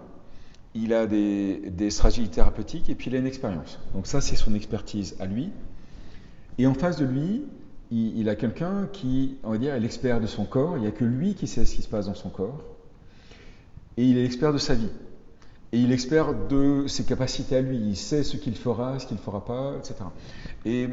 il 0.73 0.93
a 0.93 1.05
des, 1.05 1.89
stratégies 1.89 2.29
thérapeutiques 2.29 2.89
et 2.89 2.95
puis 2.95 3.09
il 3.09 3.15
a 3.15 3.19
une 3.19 3.27
expérience. 3.27 3.79
Donc 3.93 4.07
ça, 4.07 4.21
c'est 4.21 4.35
son 4.35 4.53
expertise 4.55 5.15
à 5.19 5.25
lui. 5.25 5.51
Et 6.57 6.67
en 6.67 6.73
face 6.73 6.97
de 6.97 7.05
lui, 7.05 7.43
il, 7.91 8.29
a 8.29 8.35
quelqu'un 8.35 8.87
qui, 8.91 9.37
on 9.43 9.51
va 9.51 9.57
dire, 9.57 9.73
est 9.73 9.79
l'expert 9.79 10.19
de 10.19 10.27
son 10.27 10.45
corps. 10.45 10.77
Il 10.77 10.81
n'y 10.81 10.87
a 10.87 10.91
que 10.91 11.05
lui 11.05 11.35
qui 11.35 11.47
sait 11.47 11.65
ce 11.65 11.75
qui 11.75 11.81
se 11.81 11.87
passe 11.87 12.07
dans 12.07 12.15
son 12.15 12.29
corps. 12.29 12.63
Et 13.97 14.05
il 14.05 14.17
est 14.17 14.23
l'expert 14.23 14.53
de 14.53 14.57
sa 14.57 14.73
vie. 14.73 14.89
Et 15.71 15.79
il 15.79 15.91
est 15.91 15.93
expert 15.93 16.33
de 16.47 16.85
ses 16.87 17.03
capacités 17.03 17.57
à 17.57 17.61
lui. 17.61 17.77
Il 17.77 17.95
sait 17.95 18.23
ce 18.23 18.37
qu'il 18.37 18.55
fera, 18.55 18.99
ce 18.99 19.07
qu'il 19.07 19.17
ne 19.17 19.21
fera 19.21 19.43
pas, 19.43 19.73
etc. 19.77 19.95
Et, 20.65 20.83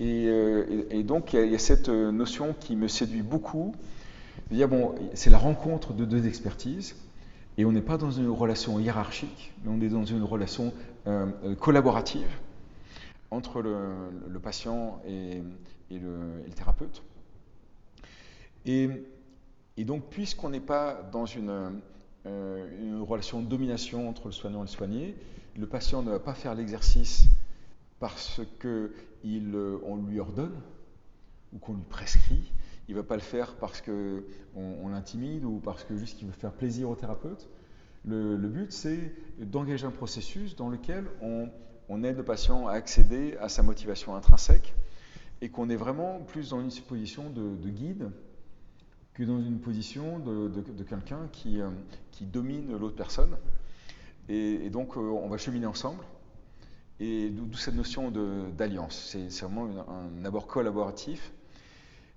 et, 0.00 0.26
euh, 0.28 0.84
et 0.90 1.02
donc, 1.02 1.32
il 1.32 1.50
y, 1.50 1.54
a, 1.54 1.58
cette 1.58 1.88
notion 1.88 2.54
qui 2.58 2.76
me 2.76 2.88
séduit 2.88 3.22
beaucoup. 3.22 3.74
C'est 5.14 5.30
la 5.30 5.38
rencontre 5.38 5.92
de 5.92 6.04
deux 6.04 6.26
expertises. 6.26 6.94
Et 7.56 7.64
on 7.64 7.72
n'est 7.72 7.82
pas 7.82 7.98
dans 7.98 8.12
une 8.12 8.30
relation 8.30 8.78
hiérarchique, 8.78 9.52
mais 9.64 9.72
on 9.76 9.80
est 9.84 9.88
dans 9.88 10.04
une 10.04 10.22
relation 10.22 10.72
euh, 11.08 11.26
collaborative 11.58 12.28
entre 13.30 13.60
le, 13.62 14.38
patient 14.40 15.00
et, 15.06 15.42
le, 15.90 16.44
thérapeute. 16.54 17.02
Et, 18.64 18.88
donc, 19.78 20.08
puisqu'on 20.10 20.50
n'est 20.50 20.60
pas 20.60 21.02
dans 21.12 21.26
une, 21.26 21.80
euh, 22.26 22.80
une, 22.80 23.02
relation 23.02 23.42
de 23.42 23.46
domination 23.46 24.08
entre 24.08 24.26
le 24.26 24.32
soignant 24.32 24.60
et 24.60 24.62
le 24.62 24.68
soigné, 24.68 25.16
le 25.56 25.66
patient 25.66 26.02
ne 26.02 26.10
va 26.10 26.18
pas 26.18 26.34
faire 26.34 26.54
l'exercice 26.54 27.26
parce 28.00 28.40
qu'on 28.60 28.90
on 29.24 29.96
lui 29.96 30.20
ordonne 30.20 30.60
ou 31.52 31.58
qu'on 31.58 31.74
lui 31.74 31.84
prescrit. 31.88 32.52
Il 32.88 32.94
ne 32.94 33.00
va 33.00 33.06
pas 33.06 33.16
le 33.16 33.22
faire 33.22 33.56
parce 33.56 33.82
qu'on 33.82 34.22
on, 34.56 34.88
l'intimide 34.88 35.44
ou 35.44 35.60
parce 35.62 35.84
que 35.84 35.96
juste 35.96 36.18
qu'il 36.18 36.26
veut 36.26 36.32
faire 36.32 36.52
plaisir 36.52 36.88
au 36.88 36.94
thérapeute. 36.94 37.48
Le 38.04 38.36
but, 38.36 38.72
c'est 38.72 39.12
d'engager 39.38 39.86
un 39.86 39.90
processus 39.90 40.56
dans 40.56 40.70
lequel 40.70 41.04
on, 41.20 41.50
on 41.88 42.02
aide 42.02 42.16
le 42.16 42.24
patient 42.24 42.68
à 42.68 42.72
accéder 42.72 43.36
à 43.40 43.48
sa 43.48 43.62
motivation 43.62 44.14
intrinsèque 44.14 44.74
et 45.40 45.48
qu'on 45.48 45.70
est 45.70 45.76
vraiment 45.76 46.20
plus 46.20 46.50
dans 46.50 46.60
une 46.60 46.70
position 46.70 47.30
de, 47.30 47.68
guide 47.68 48.10
que 49.14 49.22
dans 49.22 49.40
une 49.40 49.58
position 49.58 50.18
de, 50.18 50.82
quelqu'un 50.82 51.28
qui, 51.32 51.60
euh, 51.60 51.70
qui, 52.10 52.24
domine 52.24 52.76
l'autre 52.76 52.96
personne. 52.96 53.36
Et, 54.28 54.70
donc, 54.70 54.96
euh, 54.96 55.00
on 55.00 55.28
va 55.28 55.38
cheminer 55.38 55.66
ensemble. 55.66 56.04
Et 57.00 57.30
d'où 57.30 57.56
cette 57.56 57.74
notion 57.76 58.10
d'alliance. 58.56 59.16
C'est 59.28 59.44
vraiment 59.44 59.68
un, 59.88 60.24
abord 60.24 60.46
collaboratif. 60.46 61.32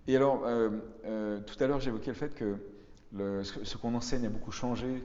Et 0.08 0.16
alors, 0.16 0.44
euh, 0.46 1.40
tout 1.42 1.64
à 1.64 1.68
l'heure, 1.68 1.80
j'évoquais 1.80 2.12
le 2.12 2.16
fait 2.16 2.34
que 2.34 2.58
le, 3.14 3.44
ce, 3.44 3.78
qu'on 3.78 3.94
enseigne 3.94 4.26
a 4.26 4.30
beaucoup 4.30 4.52
changé 4.52 5.04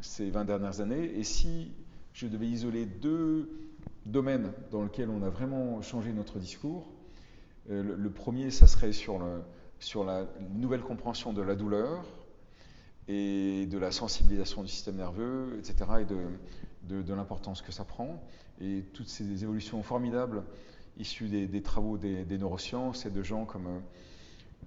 ces 0.00 0.30
20 0.30 0.44
dernières 0.46 0.80
années. 0.80 1.18
Et 1.18 1.24
si 1.24 1.72
je 2.16 2.26
devais 2.26 2.46
isoler 2.46 2.86
deux 2.86 3.50
domaines 4.06 4.50
dans 4.70 4.82
lesquels 4.82 5.10
on 5.10 5.22
a 5.22 5.28
vraiment 5.28 5.82
changé 5.82 6.14
notre 6.14 6.38
discours, 6.38 6.88
euh, 7.68 7.82
le, 7.82 8.10
premier, 8.10 8.50
ça 8.50 8.66
serait 8.66 8.92
sur, 8.92 9.18
la 9.18 10.26
nouvelle 10.54 10.80
compréhension 10.80 11.34
de 11.34 11.42
la 11.42 11.54
douleur 11.54 12.06
et 13.06 13.66
de 13.66 13.76
la 13.76 13.92
sensibilisation 13.92 14.62
du 14.62 14.68
système 14.68 14.96
nerveux, 14.96 15.58
etc., 15.58 15.76
et 16.00 16.04
de, 16.06 17.12
l'importance 17.12 17.60
que 17.60 17.70
ça 17.70 17.84
prend. 17.84 18.22
Et 18.62 18.82
toutes 18.94 19.08
ces 19.08 19.44
évolutions 19.44 19.82
formidables 19.82 20.42
issues 20.96 21.28
des, 21.28 21.62
travaux 21.62 21.98
des, 21.98 22.38
neurosciences 22.38 23.04
et 23.04 23.10
de 23.10 23.22
gens 23.22 23.44
comme 23.44 23.82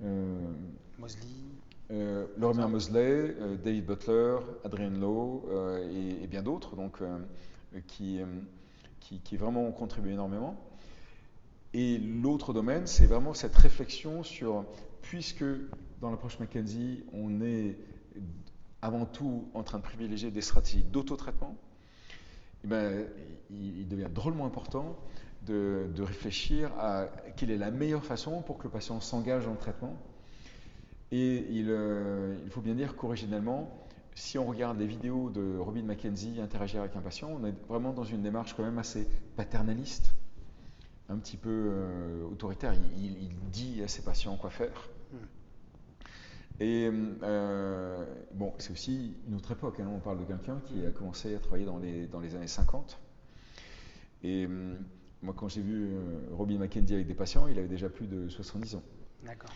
euh, 0.03 0.53
Mosley, 0.99 1.25
euh, 1.91 2.27
Lorimer 2.37 2.67
Mosley, 2.67 3.35
euh, 3.39 3.55
David 3.57 3.85
Butler, 3.85 4.37
Adrian 4.63 4.91
Lowe 4.91 5.49
et, 5.91 6.23
et, 6.23 6.27
bien 6.27 6.43
d'autres, 6.43 6.75
donc 6.75 7.01
qui 7.87 8.21
qui, 8.99 9.37
vraiment 9.37 9.65
ont 9.65 9.71
contribué 9.71 10.13
énormément. 10.13 10.55
Et 11.73 11.97
l'autre 11.97 12.53
domaine, 12.53 12.87
c'est 12.87 13.05
vraiment 13.05 13.33
cette 13.33 13.55
réflexion 13.55 14.23
sur, 14.23 14.65
puisque 15.01 15.45
dans 16.01 16.11
l'approche 16.11 16.39
McKenzie, 16.39 17.03
on 17.13 17.41
est 17.41 17.77
avant 18.81 19.05
tout 19.05 19.49
en 19.53 19.63
train 19.63 19.77
de 19.77 19.83
privilégier 19.83 20.31
des 20.31 20.41
stratégies 20.41 20.83
d'autotraitement, 20.83 21.55
eh 22.63 22.67
ben, 22.67 23.05
il, 23.49 23.87
devient 23.87 24.09
drôlement 24.13 24.45
important 24.45 24.97
de, 25.45 25.89
réfléchir 25.99 26.71
à 26.77 27.07
quelle 27.35 27.51
est 27.51 27.57
la 27.57 27.71
meilleure 27.71 28.03
façon 28.03 28.41
pour 28.41 28.57
que 28.57 28.63
le 28.63 28.69
patient 28.69 28.99
s'engage 28.99 29.45
dans 29.45 29.51
le 29.51 29.57
traitement. 29.57 29.97
Et 31.11 31.45
il, 31.49 31.67
euh, 31.69 32.35
il 32.43 32.51
faut 32.51 32.61
bien 32.61 32.75
dire 32.75 32.95
qu'originellement, 32.95 33.87
si 34.13 34.37
on 34.37 34.45
regarde 34.45 34.77
les 34.79 34.85
vidéos 34.85 35.29
de 35.29 35.57
Robin 35.57 35.83
McKenzie 35.83 36.39
interagir 36.39 36.81
avec 36.81 36.95
un 36.95 37.01
patient, 37.01 37.29
on 37.31 37.45
est 37.45 37.55
vraiment 37.67 37.93
dans 37.93 38.03
une 38.03 38.21
démarche 38.21 38.55
quand 38.55 38.63
même 38.63 38.77
assez 38.77 39.07
paternaliste, 39.35 40.13
un 41.07 41.17
petit 41.17 41.37
peu 41.37 41.49
euh, 41.49 42.23
autoritaire. 42.25 42.73
Il, 42.97 43.29
dit 43.51 43.81
à 43.81 43.87
ses 43.87 44.03
patients 44.03 44.37
quoi 44.37 44.51
faire. 44.51 44.89
Hmm. 45.11 45.17
Et 46.59 46.91
euh, 47.23 48.05
bon, 48.33 48.53
c'est 48.59 48.71
aussi 48.71 49.15
une 49.27 49.35
autre 49.35 49.51
époque. 49.51 49.79
Hein. 49.79 49.89
On 49.91 49.99
parle 49.99 50.19
de 50.19 50.25
quelqu'un 50.25 50.61
qui 50.65 50.85
a 50.85 50.91
commencé 50.91 51.33
à 51.33 51.39
travailler 51.39 51.65
dans 51.65 51.79
les, 51.79 52.05
dans 52.05 52.19
les 52.19 52.35
années 52.35 52.47
50. 52.47 52.99
Et 54.21 54.47
moi, 55.23 55.33
quand 55.35 55.47
j'ai 55.47 55.61
vu 55.61 55.89
Robin 56.33 56.59
McKenzie 56.59 56.93
avec 56.93 57.07
des 57.07 57.13
patients, 57.15 57.47
il 57.47 57.57
avait 57.57 57.69
déjà 57.69 57.89
plus 57.89 58.05
de 58.05 58.27
70 58.27 58.75
ans. 58.75 58.83
D'accord. 59.25 59.49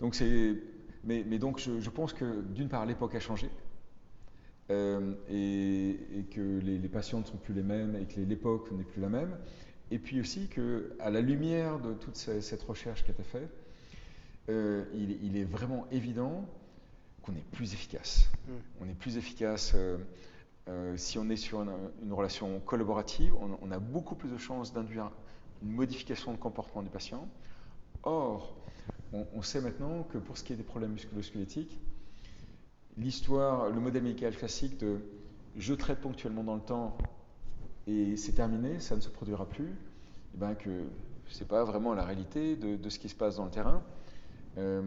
Donc 0.00 0.14
c'est, 0.14 0.56
mais, 1.04 1.24
mais, 1.26 1.38
donc 1.38 1.58
je, 1.58 1.80
je 1.80 1.90
pense 1.90 2.12
que 2.12 2.42
d'une 2.42 2.68
part 2.68 2.86
l'époque 2.86 3.14
a 3.14 3.20
changé. 3.20 3.50
Euh, 4.70 5.14
et, 5.30 6.24
que 6.30 6.58
les, 6.60 6.88
patients 6.88 7.20
ne 7.20 7.24
sont 7.24 7.38
plus 7.38 7.54
les 7.54 7.62
mêmes 7.62 7.96
et 7.96 8.04
que 8.04 8.20
l'époque 8.20 8.70
n'est 8.72 8.84
plus 8.84 9.00
la 9.00 9.08
même. 9.08 9.36
Et 9.90 9.98
puis 9.98 10.20
aussi 10.20 10.48
qu'à 10.48 11.10
la 11.10 11.20
lumière 11.22 11.78
de 11.78 11.94
toute 11.94 12.16
cette 12.16 12.62
recherche 12.64 13.02
qui 13.02 13.10
a 13.10 13.14
été 13.14 13.22
faite, 13.22 13.50
euh, 14.50 14.84
il, 14.94 15.36
est 15.36 15.44
vraiment 15.44 15.86
évident 15.90 16.46
qu'on 17.22 17.32
est 17.32 17.50
plus 17.52 17.72
efficace. 17.72 18.30
Mm. 18.46 18.52
On 18.82 18.88
est 18.88 18.94
plus 18.94 19.16
efficace 19.16 19.74
euh, 19.74 20.96
si 20.96 21.18
on 21.18 21.30
est 21.30 21.36
sur 21.36 21.62
une, 21.62 22.12
relation 22.12 22.60
collaborative, 22.60 23.34
on, 23.62 23.70
a 23.70 23.78
beaucoup 23.78 24.14
plus 24.14 24.30
de 24.30 24.36
chances 24.36 24.74
d'induire 24.74 25.10
une 25.62 25.72
modification 25.72 26.32
de 26.32 26.36
comportement 26.36 26.82
du 26.82 26.90
patient. 26.90 27.26
Or, 28.02 28.54
on, 29.12 29.42
sait 29.42 29.60
maintenant 29.60 30.02
que 30.02 30.18
pour 30.18 30.36
ce 30.36 30.44
qui 30.44 30.52
est 30.52 30.56
des 30.56 30.62
problèmes 30.62 30.92
musculo-squelettiques, 30.92 31.78
l'histoire, 32.96 33.70
le 33.70 33.80
modèle 33.80 34.02
médical 34.02 34.36
classique 34.36 34.78
de 34.78 34.98
je 35.56 35.74
traite 35.74 36.00
ponctuellement 36.00 36.44
dans 36.44 36.54
le 36.54 36.60
temps 36.60 36.96
et 37.86 38.16
c'est 38.16 38.32
terminé, 38.32 38.80
ça 38.80 38.96
ne 38.96 39.00
se 39.00 39.08
produira 39.08 39.48
plus, 39.48 39.74
eh 40.34 40.38
ben 40.38 40.54
que 40.54 40.84
ce 41.26 41.40
n'est 41.40 41.46
pas 41.46 41.64
vraiment 41.64 41.94
la 41.94 42.04
réalité 42.04 42.56
de, 42.56 42.88
ce 42.88 42.98
qui 42.98 43.08
se 43.08 43.14
passe 43.14 43.36
dans 43.36 43.44
le 43.44 43.50
terrain. 43.50 43.82
Euh, 44.58 44.82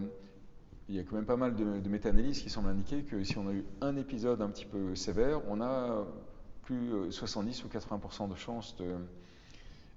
il 0.88 0.96
y 0.96 1.00
a 1.00 1.04
quand 1.04 1.16
même 1.16 1.26
pas 1.26 1.38
mal 1.38 1.56
de, 1.56 1.90
méta-analyses 1.90 2.42
qui 2.42 2.50
semblent 2.50 2.70
indiquer 2.70 3.04
que 3.04 3.24
si 3.24 3.38
on 3.38 3.48
a 3.48 3.54
eu 3.54 3.64
un 3.82 3.96
épisode 3.96 4.42
un 4.42 4.50
petit 4.50 4.66
peu 4.66 4.96
sévère, 4.96 5.42
on 5.50 5.62
a 5.62 6.06
plus 6.64 7.12
70 7.12 7.64
ou 7.64 7.68
80% 7.70 8.30
de 8.30 8.36
chances 8.36 8.76
de. 8.78 8.96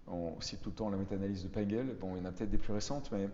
On 0.06 0.38
cite 0.40 0.61
tout 0.61 0.68
le 0.68 0.75
temps 0.75 0.90
la 0.90 0.99
méta-analyse 0.99 1.42
de 1.42 1.49
Pengel, 1.49 1.96
bon, 1.99 2.14
il 2.14 2.18
y 2.18 2.23
en 2.23 2.26
a 2.26 2.32
peut-être 2.32 2.50
des 2.50 2.58
plus 2.58 2.75
récentes, 2.75 3.11
mais 3.11 3.28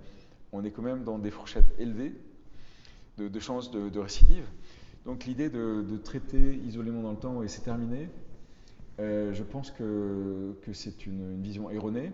on 0.52 0.64
est 0.64 0.71
quand 0.71 0.83
même 0.83 1.04
dans 1.04 1.19
des 1.19 1.30
fourchettes 1.30 1.73
élevées 1.78 2.14
de, 3.19 3.40
chances 3.40 3.71
de, 3.71 3.99
récidive. 3.99 4.45
Donc 5.04 5.25
l'idée 5.25 5.50
de, 5.50 5.97
traiter 6.02 6.57
isolément 6.66 7.02
dans 7.02 7.12
le 7.12 7.16
temps 7.19 7.42
et 7.42 7.49
c'est 7.49 7.62
terminé, 7.62 8.09
euh, 8.99 9.33
je 9.33 9.42
pense 9.42 9.71
que, 9.71 10.54
c'est 10.73 11.07
une, 11.07 11.40
vision 11.42 11.71
erronée. 11.71 12.12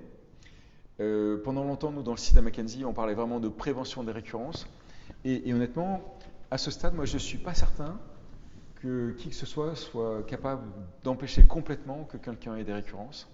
Euh, 0.98 1.42
pendant 1.42 1.64
longtemps, 1.64 1.92
nous, 1.92 2.02
dans 2.02 2.12
le 2.12 2.16
site 2.16 2.36
de 2.36 2.40
McKenzie, 2.40 2.84
on 2.84 2.94
parlait 2.94 3.14
vraiment 3.14 3.40
de 3.40 3.48
prévention 3.48 4.02
des 4.02 4.12
récurrences. 4.12 4.66
Et, 5.24 5.52
honnêtement, 5.52 6.16
à 6.50 6.58
ce 6.58 6.70
stade, 6.70 6.94
moi, 6.94 7.04
je 7.04 7.14
ne 7.14 7.18
suis 7.18 7.38
pas 7.38 7.54
certain 7.54 7.98
que 8.76 9.12
qui 9.12 9.30
que 9.30 9.34
ce 9.34 9.46
soit 9.46 9.74
soit 9.74 10.22
capable 10.26 10.62
d'empêcher 11.02 11.44
complètement 11.44 12.04
que 12.04 12.18
quelqu'un 12.18 12.56
ait 12.56 12.64
des 12.64 12.74
récurrences. 12.74 13.28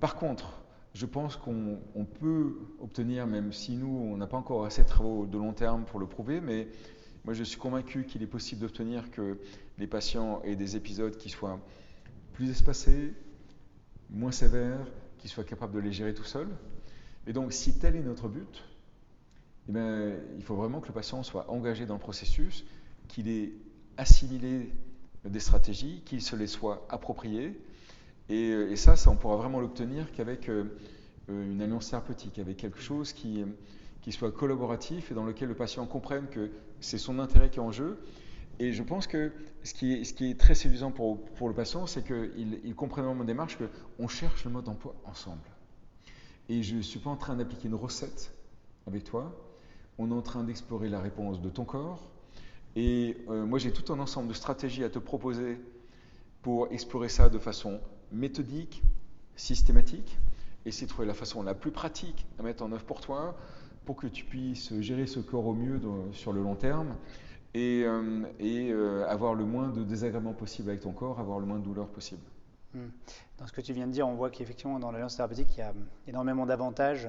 Par 0.00 0.16
contre, 0.16 0.63
je 0.94 1.06
pense 1.06 1.36
qu'on 1.36 2.06
peut 2.20 2.56
obtenir, 2.80 3.26
même 3.26 3.52
si 3.52 3.76
nous, 3.76 3.88
on 4.12 4.16
n'a 4.16 4.28
pas 4.28 4.36
encore 4.36 4.64
assez 4.64 4.82
de 4.84 4.88
travaux 4.88 5.26
de 5.26 5.36
long 5.36 5.52
terme 5.52 5.84
pour 5.84 5.98
le 5.98 6.06
prouver, 6.06 6.40
mais 6.40 6.68
moi 7.24 7.34
je 7.34 7.42
suis 7.42 7.58
convaincu 7.58 8.04
qu'il 8.04 8.22
est 8.22 8.28
possible 8.28 8.60
d'obtenir 8.60 9.10
que 9.10 9.38
les 9.78 9.88
patients 9.88 10.40
aient 10.44 10.54
des 10.54 10.76
épisodes 10.76 11.16
qui 11.16 11.30
soient 11.30 11.58
plus 12.32 12.48
espacés, 12.48 13.12
moins 14.08 14.30
sévères, 14.30 14.86
qui 15.18 15.26
soient 15.26 15.44
capables 15.44 15.72
de 15.72 15.80
les 15.80 15.92
gérer 15.92 16.14
tout 16.14 16.24
seuls. 16.24 16.50
Et 17.26 17.32
donc 17.32 17.52
si 17.52 17.76
tel 17.76 17.96
est 17.96 18.02
notre 18.02 18.28
but, 18.28 18.64
eh 19.68 19.72
bien, 19.72 20.12
il 20.36 20.42
faut 20.44 20.54
vraiment 20.54 20.80
que 20.80 20.88
le 20.88 20.94
patient 20.94 21.24
soit 21.24 21.50
engagé 21.50 21.86
dans 21.86 21.94
le 21.94 22.00
processus, 22.00 22.64
qu'il 23.08 23.28
ait 23.28 23.52
assimilé 23.96 24.70
des 25.24 25.40
stratégies, 25.40 26.02
qu'il 26.04 26.22
se 26.22 26.36
les 26.36 26.46
soit 26.46 26.86
appropriées, 26.88 27.58
euh, 28.30 28.70
et, 28.70 28.76
ça, 28.76 28.96
ça, 28.96 29.10
on 29.10 29.16
pourra 29.16 29.36
vraiment 29.36 29.60
l'obtenir 29.60 30.10
qu'avec 30.12 30.48
euh, 30.48 30.64
euh, 31.28 31.52
une 31.52 31.60
alliance 31.60 31.90
thérapeutique, 31.90 32.38
avec 32.38 32.56
quelque 32.56 32.80
chose 32.80 33.12
qui, 33.12 33.44
soit 34.10 34.32
collaboratif 34.32 35.10
et 35.10 35.14
dans 35.14 35.24
lequel 35.24 35.48
le 35.48 35.54
patient 35.54 35.86
comprenne 35.86 36.26
que 36.28 36.50
c'est 36.80 36.98
son 36.98 37.18
intérêt 37.18 37.50
qui 37.50 37.58
est 37.58 37.62
en 37.62 37.72
jeu. 37.72 37.98
Et 38.60 38.72
je 38.72 38.82
pense 38.82 39.06
que 39.06 39.32
ce 39.64 39.74
qui 39.74 39.92
est, 39.92 40.38
très 40.38 40.54
séduisant 40.54 40.92
pour, 40.92 41.24
pour 41.24 41.48
le 41.48 41.54
patient, 41.54 41.86
c'est 41.86 42.04
qu'il 42.04 42.60
il 42.64 42.74
comprenne 42.74 43.04
dans 43.04 43.14
mon 43.14 43.24
démarche 43.24 43.58
qu'on 43.58 44.08
cherche 44.08 44.44
le 44.44 44.52
mode 44.52 44.64
d'emploi 44.64 44.94
ensemble. 45.04 45.42
Et 46.48 46.62
je 46.62 46.76
ne 46.76 46.82
suis 46.82 47.00
pas 47.00 47.10
en 47.10 47.16
train 47.16 47.34
d'appliquer 47.34 47.68
une 47.68 47.74
recette 47.74 48.32
avec 48.86 49.04
toi, 49.04 49.34
on 49.96 50.10
est 50.10 50.14
en 50.14 50.22
train 50.22 50.44
d'explorer 50.44 50.88
la 50.88 51.00
réponse 51.00 51.40
de 51.40 51.48
ton 51.48 51.64
corps. 51.64 52.12
Et 52.76 53.16
moi, 53.28 53.58
j'ai 53.58 53.72
tout 53.72 53.92
un 53.92 53.98
ensemble 53.98 54.28
de 54.28 54.34
stratégies 54.34 54.84
à 54.84 54.90
te 54.90 54.98
proposer 54.98 55.58
pour 56.42 56.70
explorer 56.70 57.08
ça 57.08 57.28
de 57.28 57.38
façon 57.38 57.80
méthodique, 58.12 58.82
systématique, 59.36 60.18
essayer 60.66 60.86
de 60.86 60.92
trouver 60.92 61.06
la 61.06 61.14
façon 61.14 61.42
la 61.42 61.54
plus 61.54 61.70
pratique 61.70 62.26
à 62.38 62.42
mettre 62.42 62.62
en 62.62 62.72
œuvre 62.72 62.84
pour 62.84 63.00
toi, 63.00 63.36
pour 63.84 63.96
que 63.96 64.06
tu 64.06 64.24
puisses 64.24 64.78
gérer 64.80 65.06
ce 65.06 65.20
corps 65.20 65.46
au 65.46 65.54
mieux 65.54 65.80
sur 66.12 66.32
le 66.32 66.42
long 66.42 66.54
terme 66.54 66.96
et, 67.54 67.82
euh, 67.84 68.24
euh, 68.40 69.06
avoir 69.08 69.34
le 69.34 69.44
moins 69.44 69.68
de 69.68 69.84
désagréments 69.84 70.32
possible 70.32 70.70
avec 70.70 70.82
ton 70.82 70.92
corps, 70.92 71.20
avoir 71.20 71.38
le 71.38 71.46
moins 71.46 71.58
de 71.58 71.64
douleur 71.64 71.88
possible. 71.88 72.22
Hmm. 72.74 72.88
Dans 73.38 73.46
ce 73.46 73.52
que 73.52 73.60
tu 73.60 73.72
viens 73.72 73.86
de 73.86 73.92
dire, 73.92 74.08
on 74.08 74.14
voit 74.14 74.30
qu'effectivement 74.30 74.78
dans 74.80 74.90
l'alliance 74.90 75.16
thérapeutique, 75.16 75.48
il 75.56 75.58
y 75.58 75.62
a 75.62 75.72
énormément 76.08 76.46
d'avantages, 76.46 77.08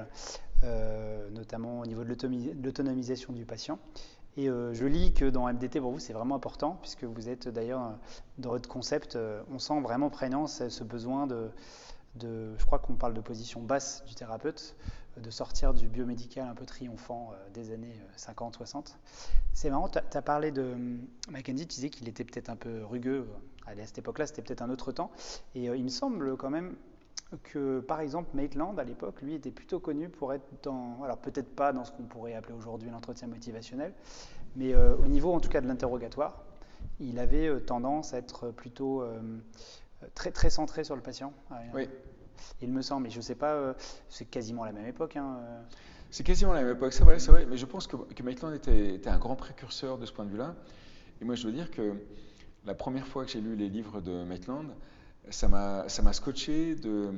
euh, 0.62 1.28
notamment 1.30 1.80
au 1.80 1.86
niveau 1.86 2.04
de 2.04 2.16
l'autonomisation 2.62 3.32
du 3.32 3.44
patient. 3.44 3.78
Et 4.36 4.50
euh, 4.50 4.74
je 4.74 4.84
lis 4.84 5.12
que 5.14 5.24
dans 5.24 5.50
MDT, 5.50 5.80
pour 5.80 5.92
vous, 5.92 5.98
c'est 5.98 6.12
vraiment 6.12 6.34
important, 6.34 6.78
puisque 6.82 7.04
vous 7.04 7.28
êtes 7.28 7.48
d'ailleurs 7.48 7.82
euh, 7.82 7.92
dans 8.38 8.50
votre 8.50 8.68
concept, 8.68 9.16
euh, 9.16 9.42
on 9.50 9.58
sent 9.58 9.80
vraiment 9.80 10.10
prégnant 10.10 10.46
ce, 10.46 10.84
besoin 10.84 11.26
de, 11.26 11.50
je 12.20 12.64
crois 12.66 12.78
qu'on 12.78 12.94
parle 12.94 13.14
de 13.14 13.20
position 13.20 13.62
basse 13.62 14.04
du 14.06 14.14
thérapeute, 14.14 14.76
de 15.16 15.30
sortir 15.30 15.72
du 15.72 15.88
biomédical 15.88 16.46
un 16.46 16.54
peu 16.54 16.66
triomphant 16.66 17.32
des 17.54 17.72
années 17.72 17.98
50-60. 18.18 18.96
C'est 19.54 19.70
marrant, 19.70 19.88
tu 19.88 19.98
as 19.98 20.22
parlé 20.22 20.50
de 20.50 20.76
Mackenzie, 21.30 21.66
tu 21.66 21.76
disais 21.76 21.88
qu'il 21.88 22.06
était 22.08 22.24
peut-être 22.24 22.50
un 22.50 22.56
peu 22.56 22.84
rugueux. 22.84 23.26
Allez, 23.66 23.82
à 23.82 23.86
cette 23.86 23.98
époque-là, 23.98 24.26
c'était 24.26 24.42
peut-être 24.42 24.60
un 24.60 24.68
autre 24.68 24.92
temps. 24.92 25.10
Et 25.54 25.64
il 25.64 25.82
me 25.82 25.88
semble 25.88 26.36
quand 26.36 26.50
même 26.50 26.76
que, 27.42 27.80
par 27.80 28.00
exemple, 28.00 28.30
Maitland, 28.34 28.78
à 28.78 28.84
l'époque, 28.84 29.20
lui, 29.22 29.34
était 29.34 29.50
plutôt 29.50 29.80
connu 29.80 30.08
pour 30.08 30.32
être 30.32 30.46
dans, 30.62 31.02
alors 31.02 31.18
peut-être 31.18 31.54
pas 31.54 31.72
dans 31.72 31.84
ce 31.84 31.90
qu'on 31.90 32.04
pourrait 32.04 32.34
appeler 32.34 32.54
aujourd'hui 32.54 32.90
l'entretien 32.90 33.26
motivationnel, 33.26 33.92
mais 34.54 34.74
euh, 34.74 34.96
au 34.96 35.06
niveau, 35.06 35.32
en 35.32 35.40
tout 35.40 35.48
cas, 35.48 35.60
de 35.60 35.66
l'interrogatoire, 35.66 36.44
il 37.00 37.18
avait 37.18 37.48
euh, 37.48 37.60
tendance 37.60 38.14
à 38.14 38.18
être 38.18 38.50
plutôt 38.52 39.02
euh, 39.02 39.20
très, 40.14 40.30
très 40.30 40.50
centré 40.50 40.84
sur 40.84 40.94
le 40.94 41.02
patient. 41.02 41.32
Oui. 41.74 41.88
Il 42.60 42.72
me 42.72 42.82
semble, 42.82 43.04
mais 43.04 43.10
je 43.10 43.16
ne 43.16 43.22
sais 43.22 43.34
pas, 43.34 43.74
c'est 44.08 44.26
quasiment 44.26 44.64
la 44.64 44.72
même 44.72 44.86
époque. 44.86 45.16
Hein, 45.16 45.38
c'est 46.10 46.22
quasiment 46.22 46.52
la 46.52 46.62
même 46.62 46.76
époque, 46.76 46.92
c'est 46.92 47.02
vrai, 47.02 47.18
c'est 47.18 47.30
vrai, 47.30 47.46
mais 47.46 47.56
je 47.56 47.66
pense 47.66 47.86
que, 47.86 47.96
que 47.96 48.22
Maitland 48.22 48.54
était, 48.54 48.94
était, 48.94 49.08
un 49.08 49.18
grand 49.18 49.36
précurseur 49.36 49.98
de 49.98 50.06
ce 50.06 50.12
point 50.12 50.26
de 50.26 50.30
vue-là. 50.30 50.54
Et 51.20 51.24
moi, 51.24 51.34
je 51.34 51.46
veux 51.46 51.52
dire 51.52 51.70
que 51.70 51.94
la 52.66 52.74
première 52.74 53.06
fois 53.06 53.24
que 53.24 53.30
j'ai 53.30 53.40
lu 53.40 53.56
les 53.56 53.70
livres 53.70 54.02
de 54.02 54.22
Maitland, 54.24 54.66
ça 55.30 55.48
m'a 55.48 56.12
scotché 56.12 56.74
de, 56.74 57.10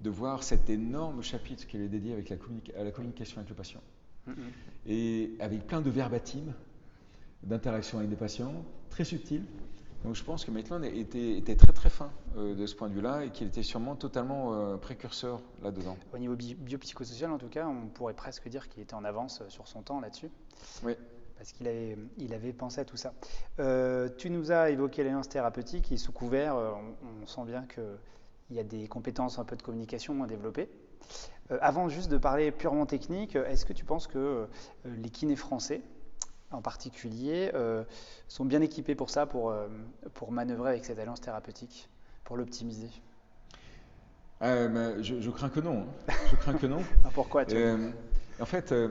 de, 0.00 0.10
voir 0.10 0.42
cet 0.42 0.70
énorme 0.70 1.22
chapitre 1.22 1.66
qu'il 1.66 1.80
est 1.80 1.88
dédié 1.88 2.12
avec 2.12 2.28
la 2.28 2.36
à 2.78 2.84
la 2.84 2.90
communication 2.90 3.38
avec 3.38 3.50
le 3.50 3.54
patient. 3.54 3.80
Mm-hmm. 4.28 4.32
Et 4.86 5.36
avec 5.40 5.66
plein 5.66 5.80
de 5.80 5.90
verbatim, 5.90 6.52
d'interaction 7.42 7.98
avec 7.98 8.10
des 8.10 8.16
patients, 8.16 8.64
très 8.90 9.04
subtil. 9.04 9.44
Donc 10.04 10.14
je 10.14 10.24
pense 10.24 10.46
que 10.46 10.50
Maitland 10.50 10.82
était, 10.84 11.36
était 11.36 11.56
très 11.56 11.74
très 11.74 11.90
fin 11.90 12.10
euh, 12.36 12.54
de 12.54 12.64
ce 12.64 12.74
point 12.74 12.88
de 12.88 12.94
vue-là 12.94 13.26
et 13.26 13.30
qu'il 13.30 13.48
était 13.48 13.62
sûrement 13.62 13.96
totalement 13.96 14.54
euh, 14.54 14.78
précurseur 14.78 15.42
là-dedans. 15.62 15.98
Au 16.14 16.18
niveau 16.18 16.36
biopsychosocial, 16.36 17.30
en 17.30 17.36
tout 17.36 17.48
cas, 17.48 17.66
on 17.66 17.88
pourrait 17.88 18.14
presque 18.14 18.48
dire 18.48 18.68
qu'il 18.70 18.82
était 18.82 18.94
en 18.94 19.04
avance 19.04 19.42
sur 19.48 19.68
son 19.68 19.82
temps 19.82 20.00
là-dessus. 20.00 20.30
Oui 20.82 20.94
parce 21.40 21.52
qu'il 21.52 21.66
avait, 21.68 21.96
il 22.18 22.34
avait 22.34 22.52
pensé 22.52 22.82
à 22.82 22.84
tout 22.84 22.98
ça. 22.98 23.14
Euh, 23.60 24.10
tu 24.18 24.28
nous 24.28 24.52
as 24.52 24.68
évoqué 24.68 25.02
l'alliance 25.02 25.26
thérapeutique 25.26 25.90
et 25.90 25.96
sous 25.96 26.12
couvert, 26.12 26.54
euh, 26.54 26.72
on, 27.22 27.26
sent 27.26 27.46
bien 27.46 27.64
qu'il 27.64 28.56
y 28.56 28.58
a 28.58 28.62
des 28.62 28.86
compétences 28.88 29.38
un 29.38 29.44
peu 29.44 29.56
de 29.56 29.62
communication 29.62 30.22
à 30.22 30.26
développer. 30.26 30.68
Euh, 31.50 31.56
avant 31.62 31.88
juste 31.88 32.10
de 32.10 32.18
parler 32.18 32.50
purement 32.50 32.84
technique, 32.84 33.36
est-ce 33.36 33.64
que 33.64 33.72
tu 33.72 33.86
penses 33.86 34.06
que 34.06 34.48
les 34.84 35.08
kinés 35.08 35.34
français, 35.34 35.80
en 36.50 36.60
particulier, 36.60 37.50
sont 38.28 38.44
bien 38.44 38.60
équipés 38.60 38.94
pour 38.94 39.08
ça, 39.08 39.24
pour, 39.24 39.54
pour 40.12 40.32
manœuvrer 40.32 40.68
avec 40.68 40.84
cette 40.84 40.98
alliance 40.98 41.22
thérapeutique, 41.22 41.88
pour 42.22 42.36
l'optimiser? 42.36 42.90
Je, 44.42 45.30
crains 45.30 45.48
que 45.48 45.60
non. 45.60 45.86
Hein. 46.08 46.12
Je 46.30 46.36
crains 46.36 46.52
que 46.52 46.66
non. 46.66 46.82
Ah, 47.06 47.08
pourquoi 47.14 47.46
tu 47.46 47.56
En 48.40 48.46
fait, 48.46 48.72
euh, 48.72 48.88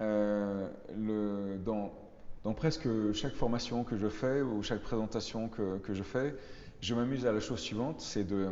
le, 0.00 1.58
dans, 1.64 1.92
presque 2.54 2.88
chaque 3.12 3.34
formation 3.34 3.84
que 3.84 3.96
je 3.96 4.08
fais 4.08 4.42
ou 4.42 4.62
chaque 4.62 4.80
présentation 4.80 5.48
que, 5.48 5.80
je 5.92 6.02
fais, 6.02 6.34
je 6.80 6.94
m'amuse 6.94 7.26
à 7.26 7.32
la 7.32 7.40
chose 7.40 7.60
suivante, 7.60 8.00
c'est 8.00 8.24
de, 8.24 8.48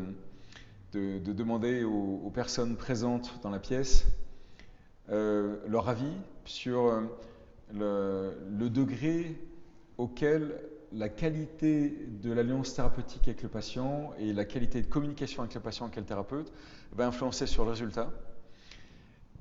de, 0.92 1.18
de, 1.18 1.32
demander 1.32 1.84
aux, 1.84 2.30
personnes 2.30 2.76
présentes 2.76 3.38
dans 3.42 3.50
la 3.50 3.58
pièce 3.58 4.06
euh, 5.10 5.56
leur 5.68 5.88
avis 5.88 6.16
sur 6.44 6.86
euh, 6.86 7.00
le, 7.74 8.32
le, 8.58 8.70
degré 8.70 9.38
auquel 9.98 10.54
la 10.92 11.08
qualité 11.08 12.06
de 12.22 12.32
l'alliance 12.32 12.74
thérapeutique 12.74 13.28
avec 13.28 13.42
le 13.42 13.48
patient 13.48 14.12
et 14.18 14.32
la 14.32 14.44
qualité 14.44 14.80
de 14.80 14.86
communication 14.86 15.42
avec 15.42 15.54
le 15.54 15.60
patient 15.60 15.86
avec 15.86 15.96
le 15.96 16.04
thérapeute 16.04 16.52
va 16.92 17.06
influencer 17.06 17.46
sur 17.46 17.64
le 17.64 17.70
résultat. 17.70 18.10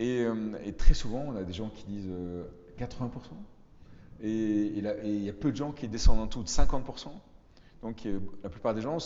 Euh, 0.01 0.57
et, 0.65 0.73
très 0.73 0.93
souvent, 0.93 1.25
on 1.27 1.35
a 1.35 1.43
des 1.43 1.53
gens 1.53 1.69
qui 1.69 1.85
disent 1.85 2.11
80%. 2.79 3.09
Euh, 4.23 4.25
et 4.25 4.29
il 5.05 5.23
y 5.23 5.29
a 5.29 5.33
peu 5.33 5.51
de 5.51 5.57
gens 5.57 5.71
qui 5.71 5.87
descendent 5.87 6.19
en 6.19 6.27
tout 6.27 6.43
de 6.43 6.47
50%. 6.47 7.09
Donc 7.81 8.07
la 8.41 8.49
plupart 8.49 8.73
des 8.73 8.81
gens 8.81 8.97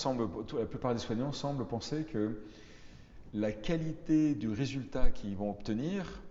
la 0.53 0.65
plupart 0.65 0.93
des 0.93 0.99
soignants 0.99 1.31
semblent 1.31 1.65
penser 1.65 2.03
que 2.03 2.43
la 3.33 3.51
qualité 3.51 4.35
du 4.35 4.49
résultat 4.49 5.09
qu'ils 5.09 5.35
vont 5.35 5.49
obtenir, 5.49 6.21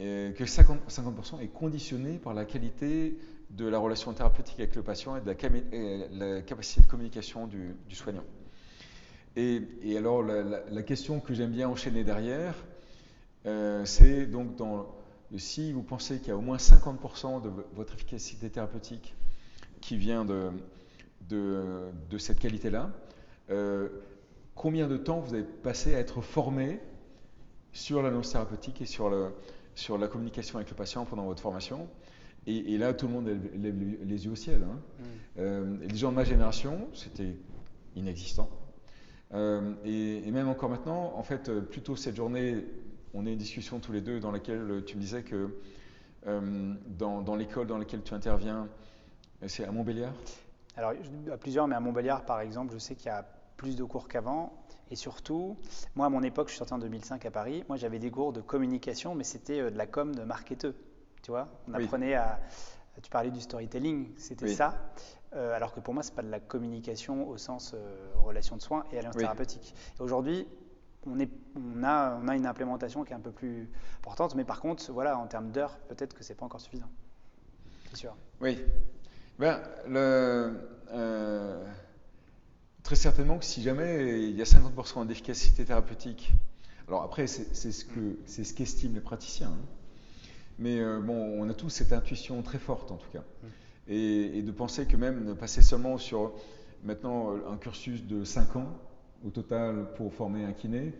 euh, 0.00 0.32
que 0.32 0.44
50%, 0.44 1.40
est 1.40 1.48
conditionnée 1.48 2.18
par 2.18 2.34
la 2.34 2.44
qualité 2.44 3.18
de 3.50 3.66
la 3.66 3.78
relation 3.78 4.12
thérapeutique 4.12 4.58
avec 4.60 4.74
le 4.74 4.82
patient 4.82 5.16
et 5.16 5.20
de 5.20 5.26
la, 5.26 6.42
capacité 6.42 6.82
de 6.82 6.86
communication 6.86 7.46
du, 7.46 7.76
soignant. 7.90 8.24
Et, 9.36 9.62
alors 9.96 10.22
la, 10.22 10.82
question 10.82 11.20
que 11.20 11.34
j'aime 11.34 11.50
bien 11.50 11.68
enchaîner 11.68 12.04
derrière, 12.04 12.54
euh, 13.46 13.84
c'est 13.84 14.26
donc 14.26 14.56
dans, 14.56 14.94
si 15.36 15.72
vous 15.72 15.82
pensez 15.82 16.18
qu'il 16.18 16.28
y 16.28 16.30
a 16.30 16.36
au 16.36 16.40
moins 16.40 16.56
50% 16.56 17.42
de 17.42 17.50
votre 17.74 17.94
efficacité 17.94 18.48
thérapeutique 18.50 19.14
qui 19.80 19.96
vient 19.96 20.24
de, 20.24 20.50
de, 21.28 22.18
cette 22.18 22.38
qualité-là, 22.38 22.90
euh, 23.50 23.88
combien 24.54 24.88
de 24.88 24.96
temps 24.96 25.20
vous 25.20 25.34
avez 25.34 25.42
passé 25.42 25.94
à 25.94 25.98
être 25.98 26.22
formé 26.22 26.80
sur 27.72 28.02
l'annonce 28.02 28.32
thérapeutique 28.32 28.80
et 28.80 28.86
sur, 28.86 29.10
le, 29.10 29.34
sur 29.74 29.98
la 29.98 30.08
communication 30.08 30.56
avec 30.56 30.70
le 30.70 30.76
patient 30.76 31.04
pendant 31.04 31.24
votre 31.24 31.42
formation? 31.42 31.88
Et, 32.46 32.76
là, 32.76 32.92
tout 32.92 33.06
le 33.06 33.12
monde 33.14 33.26
lève 33.26 33.74
les 34.04 34.26
yeux 34.26 34.32
au 34.32 34.36
ciel. 34.36 34.62
Hein. 34.64 34.76
Mm. 34.76 35.04
Euh, 35.38 35.76
les 35.88 35.96
gens 35.96 36.10
de 36.10 36.16
ma 36.16 36.24
génération, 36.24 36.88
c'était 36.92 37.36
inexistant. 37.96 38.50
et, 39.34 40.22
et, 40.26 40.30
même 40.30 40.48
encore 40.48 40.68
maintenant, 40.68 41.14
en 41.16 41.22
fait, 41.22 41.50
plutôt 41.70 41.96
cette 41.96 42.16
journée 42.16 42.64
on 43.14 43.26
a 43.26 43.30
une 43.30 43.38
discussion 43.38 43.78
tous 43.78 43.92
les 43.92 44.00
deux 44.00 44.20
dans 44.20 44.32
laquelle 44.32 44.82
tu 44.84 44.96
me 44.96 45.00
disais 45.00 45.22
que 45.22 45.56
euh, 46.26 46.74
dans, 46.86 47.36
l'école 47.36 47.66
dans 47.66 47.78
laquelle 47.78 48.02
tu 48.02 48.14
interviens, 48.14 48.68
c'est 49.46 49.64
à 49.64 49.70
Montbéliard? 49.70 50.12
Alors, 50.76 50.92
à 51.32 51.36
plusieurs, 51.36 51.68
mais 51.68 51.76
à 51.76 51.80
Montbéliard, 51.80 52.24
par 52.24 52.40
exemple, 52.40 52.72
je 52.74 52.78
sais 52.78 52.94
qu'il 52.94 53.06
y 53.06 53.10
a 53.10 53.24
plus 53.56 53.76
de 53.76 53.84
cours 53.84 54.08
qu'avant. 54.08 54.52
Et 54.90 54.96
surtout, 54.96 55.56
moi, 55.94 56.06
à 56.06 56.08
mon 56.08 56.22
époque, 56.22 56.48
je 56.48 56.52
suis 56.52 56.58
sorti 56.58 56.74
en 56.74 56.78
2005 56.78 57.24
à 57.24 57.30
Paris. 57.30 57.64
Moi, 57.68 57.76
j'avais 57.76 57.98
des 57.98 58.10
cours 58.10 58.32
de 58.32 58.40
communication, 58.40 59.14
mais 59.14 59.24
c'était 59.24 59.60
euh, 59.60 59.70
de 59.70 59.78
la 59.78 59.86
com 59.86 60.14
de 60.14 60.22
marketeux. 60.22 60.74
Tu 61.22 61.30
vois, 61.30 61.48
on 61.68 61.74
apprenait 61.74 62.14
à. 62.14 62.40
Tu 63.02 63.10
parlais 63.10 63.30
du 63.30 63.40
storytelling, 63.40 64.12
c'était 64.16 64.46
ça. 64.48 64.74
Euh, 65.34 65.56
alors 65.56 65.74
que 65.74 65.80
pour 65.80 65.94
moi, 65.94 66.02
c'est 66.02 66.14
pas 66.14 66.22
de 66.22 66.30
la 66.30 66.38
communication 66.38 67.28
au 67.28 67.36
sens 67.38 67.74
relation 68.22 68.56
de 68.56 68.62
soins 68.62 68.84
et 68.92 68.98
alliance 68.98 69.16
thérapeutique. 69.16 69.74
Aujourd'hui, 69.98 70.46
on, 71.06 71.18
est, 71.18 71.30
on, 71.56 71.82
a, 71.82 72.18
on, 72.22 72.28
a, 72.28 72.36
une 72.36 72.46
implémentation 72.46 73.04
qui 73.04 73.12
est 73.12 73.16
un 73.16 73.20
peu 73.20 73.32
plus 73.32 73.68
importante, 73.98 74.34
mais 74.34 74.44
par 74.44 74.60
contre, 74.60 74.90
voilà, 74.92 75.18
en 75.18 75.26
termes 75.26 75.50
d'heures, 75.50 75.76
peut-être 75.88 76.14
que 76.14 76.24
ce 76.24 76.32
n'est 76.32 76.36
pas 76.36 76.46
encore 76.46 76.60
suffisant. 76.60 76.90
C'est 77.90 77.96
sûr. 77.96 78.16
Oui. 78.40 78.58
Ben, 79.38 79.60
le, 79.88 80.58
euh, 80.92 81.64
très 82.82 82.96
certainement 82.96 83.38
que 83.38 83.44
si 83.44 83.62
jamais 83.62 84.28
il 84.28 84.36
y 84.36 84.42
a 84.42 84.44
50% 84.44 85.06
d'efficacité 85.06 85.64
thérapeutique, 85.64 86.32
alors 86.86 87.02
après, 87.02 87.26
c'est 87.26 87.72
ce 87.72 88.54
qu'estiment 88.54 88.94
les 88.94 89.00
praticiens, 89.00 89.48
hein. 89.48 90.28
mais 90.58 90.78
euh, 90.78 91.00
bon, 91.00 91.40
on 91.40 91.48
a 91.48 91.54
tous 91.54 91.70
cette 91.70 91.92
intuition 91.92 92.42
très 92.42 92.58
forte 92.58 92.92
en 92.92 92.96
tout 92.96 93.10
cas, 93.10 93.20
mm. 93.42 93.46
et, 93.88 94.38
et, 94.38 94.42
de 94.42 94.52
penser 94.52 94.86
que 94.86 94.96
même 94.96 95.24
ne 95.24 95.32
passer 95.32 95.62
seulement 95.62 95.96
sur 95.96 96.32
maintenant 96.84 97.34
un 97.50 97.56
cursus 97.56 98.04
de 98.04 98.22
5 98.24 98.56
ans, 98.56 98.68
au 99.24 99.30
total 99.30 99.86
pour 99.96 100.12
former 100.12 100.44
un 100.44 100.52
kiné, 100.52 100.92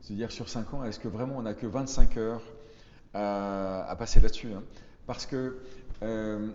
c'est-à-dire 0.00 0.30
sur 0.30 0.48
5 0.48 0.74
ans, 0.74 0.84
est-ce 0.84 0.98
que 0.98 1.08
vraiment 1.08 1.36
on 1.38 1.42
n'a 1.42 1.54
que 1.54 1.66
25 1.66 2.16
heures 2.16 2.42
à, 3.14 3.94
passer 3.98 4.20
là-dessus 4.20 4.52
hein? 4.52 4.62
Parce 5.06 5.26
que 5.26 5.58
euh, 6.02 6.50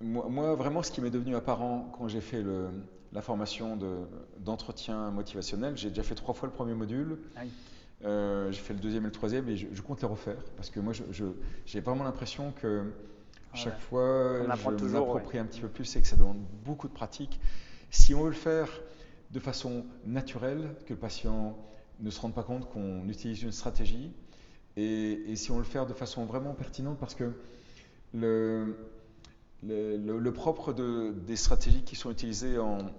moi, 0.00 0.54
vraiment, 0.54 0.82
ce 0.82 0.90
qui 0.90 1.00
m'est 1.00 1.10
devenu 1.10 1.34
apparent 1.34 1.90
quand 1.96 2.08
j'ai 2.08 2.20
fait 2.20 2.42
le, 2.42 2.68
la 3.12 3.22
formation 3.22 3.78
d'entretien 4.38 5.10
motivationnel, 5.10 5.76
j'ai 5.76 5.88
déjà 5.88 6.02
fait 6.02 6.14
trois 6.14 6.34
fois 6.34 6.48
le 6.48 6.54
premier 6.54 6.74
module. 6.74 7.18
Euh, 8.04 8.52
j'ai 8.52 8.60
fait 8.60 8.74
le 8.74 8.80
deuxième 8.80 9.04
et 9.04 9.06
le 9.06 9.12
troisième 9.12 9.48
et 9.48 9.56
je, 9.56 9.80
compte 9.80 10.02
les 10.02 10.08
refaire 10.08 10.36
parce 10.56 10.68
que 10.68 10.78
moi 10.78 10.92
j'ai 11.64 11.80
vraiment 11.80 12.04
l'impression 12.04 12.52
que 12.60 12.82
chaque 13.54 13.80
fois 13.80 14.42
je 14.42 14.86
m'approprie 14.88 15.38
un 15.38 15.46
petit 15.46 15.60
peu 15.60 15.68
plus 15.68 15.96
et 15.96 16.02
que 16.02 16.06
ça 16.06 16.16
demande 16.16 16.42
beaucoup 16.64 16.88
de 16.88 16.92
pratique. 16.92 17.40
Si 17.90 18.14
on 18.14 18.24
veut 18.24 18.30
le 18.30 18.34
faire 18.34 18.68
de 19.34 19.40
façon 19.40 19.84
naturelle, 20.06 20.76
que 20.86 20.94
le 20.94 20.98
patient 20.98 21.58
ne 22.00 22.10
se 22.10 22.20
rende 22.20 22.34
pas 22.34 22.44
compte 22.44 22.70
qu'on 22.70 23.06
utilise 23.08 23.42
une 23.42 23.52
stratégie, 23.52 24.12
et, 24.76 25.36
si 25.36 25.50
on 25.50 25.58
le 25.58 25.64
fait 25.64 25.84
de 25.86 25.92
façon 25.92 26.24
vraiment 26.24 26.54
pertinente, 26.54 26.98
parce 26.98 27.14
que 27.14 27.32
le, 28.12 28.74
propre 30.32 30.72
de, 30.72 31.12
des 31.26 31.36
stratégies 31.36 31.82
qui 31.82 31.96
sont 31.96 32.10
utilisées 32.10 32.58
en, 32.58 32.92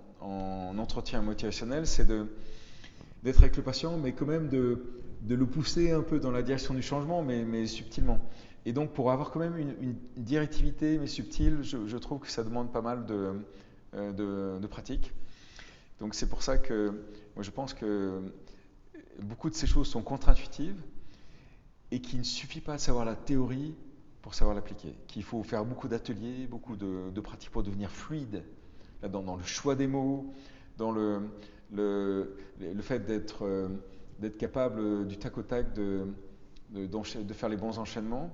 entretien 0.77 1.21
motivationnel, 1.21 1.87
c'est 1.87 2.05
d'être 2.05 3.39
avec 3.39 3.55
le 3.55 3.63
patient, 3.63 3.97
mais 3.97 4.11
quand 4.11 4.25
même 4.25 4.49
de, 4.49 4.83
le 5.27 5.45
pousser 5.45 5.91
un 5.91 6.01
peu 6.01 6.19
dans 6.19 6.31
la 6.31 6.41
direction 6.41 6.73
du 6.73 6.81
changement, 6.81 7.23
mais, 7.23 7.65
subtilement. 7.65 8.19
Et 8.65 8.73
donc, 8.73 8.91
pour 8.91 9.11
avoir 9.11 9.31
quand 9.31 9.39
même 9.39 9.57
une, 9.57 9.95
directivité, 10.17 10.97
mais 10.97 11.07
subtile, 11.07 11.59
je, 11.61 11.97
trouve 11.97 12.19
que 12.19 12.29
ça 12.29 12.43
demande 12.43 12.73
pas 12.73 12.81
mal 12.81 13.05
de, 13.05 13.33
euh, 13.93 14.59
de 14.59 14.67
pratique. 14.67 15.13
Donc 15.99 16.15
c'est 16.15 16.27
pour 16.27 16.43
ça 16.43 16.57
que 16.57 16.89
moi 17.35 17.43
je 17.43 17.51
pense 17.51 17.73
que 17.73 18.21
beaucoup 19.21 19.49
de 19.49 19.55
ces 19.55 19.67
choses 19.67 19.87
sont 19.87 20.01
contre-intuitives 20.01 20.81
et 21.91 22.01
qu'il 22.01 22.19
ne 22.19 22.23
suffit 22.23 22.61
pas 22.61 22.75
de 22.75 22.81
savoir 22.81 23.05
la 23.05 23.15
théorie 23.15 23.75
pour 24.21 24.33
savoir 24.33 24.55
l'appliquer. 24.55 24.95
Qu'il 25.07 25.23
faut 25.23 25.43
faire 25.43 25.63
beaucoup 25.65 25.87
d'ateliers, 25.87 26.47
beaucoup 26.47 26.75
de, 26.75 27.19
pratiques 27.21 27.51
pour 27.51 27.63
devenir 27.63 27.91
fluide 27.91 28.43
là, 29.01 29.07
dans, 29.07 29.35
le 29.35 29.43
choix 29.43 29.75
des 29.75 29.87
mots, 29.87 30.33
dans 30.77 30.91
le, 30.91 31.29
le, 31.71 32.37
le 32.59 32.81
fait 32.81 33.05
d'être 33.05 33.69
d'être 34.19 34.37
capable 34.37 35.07
du 35.07 35.17
tac 35.17 35.37
au 35.37 35.41
tac 35.41 35.73
de, 35.73 36.07
de, 36.71 36.85
de, 36.85 37.33
faire 37.33 37.49
les 37.49 37.57
bons 37.57 37.79
enchaînements. 37.79 38.33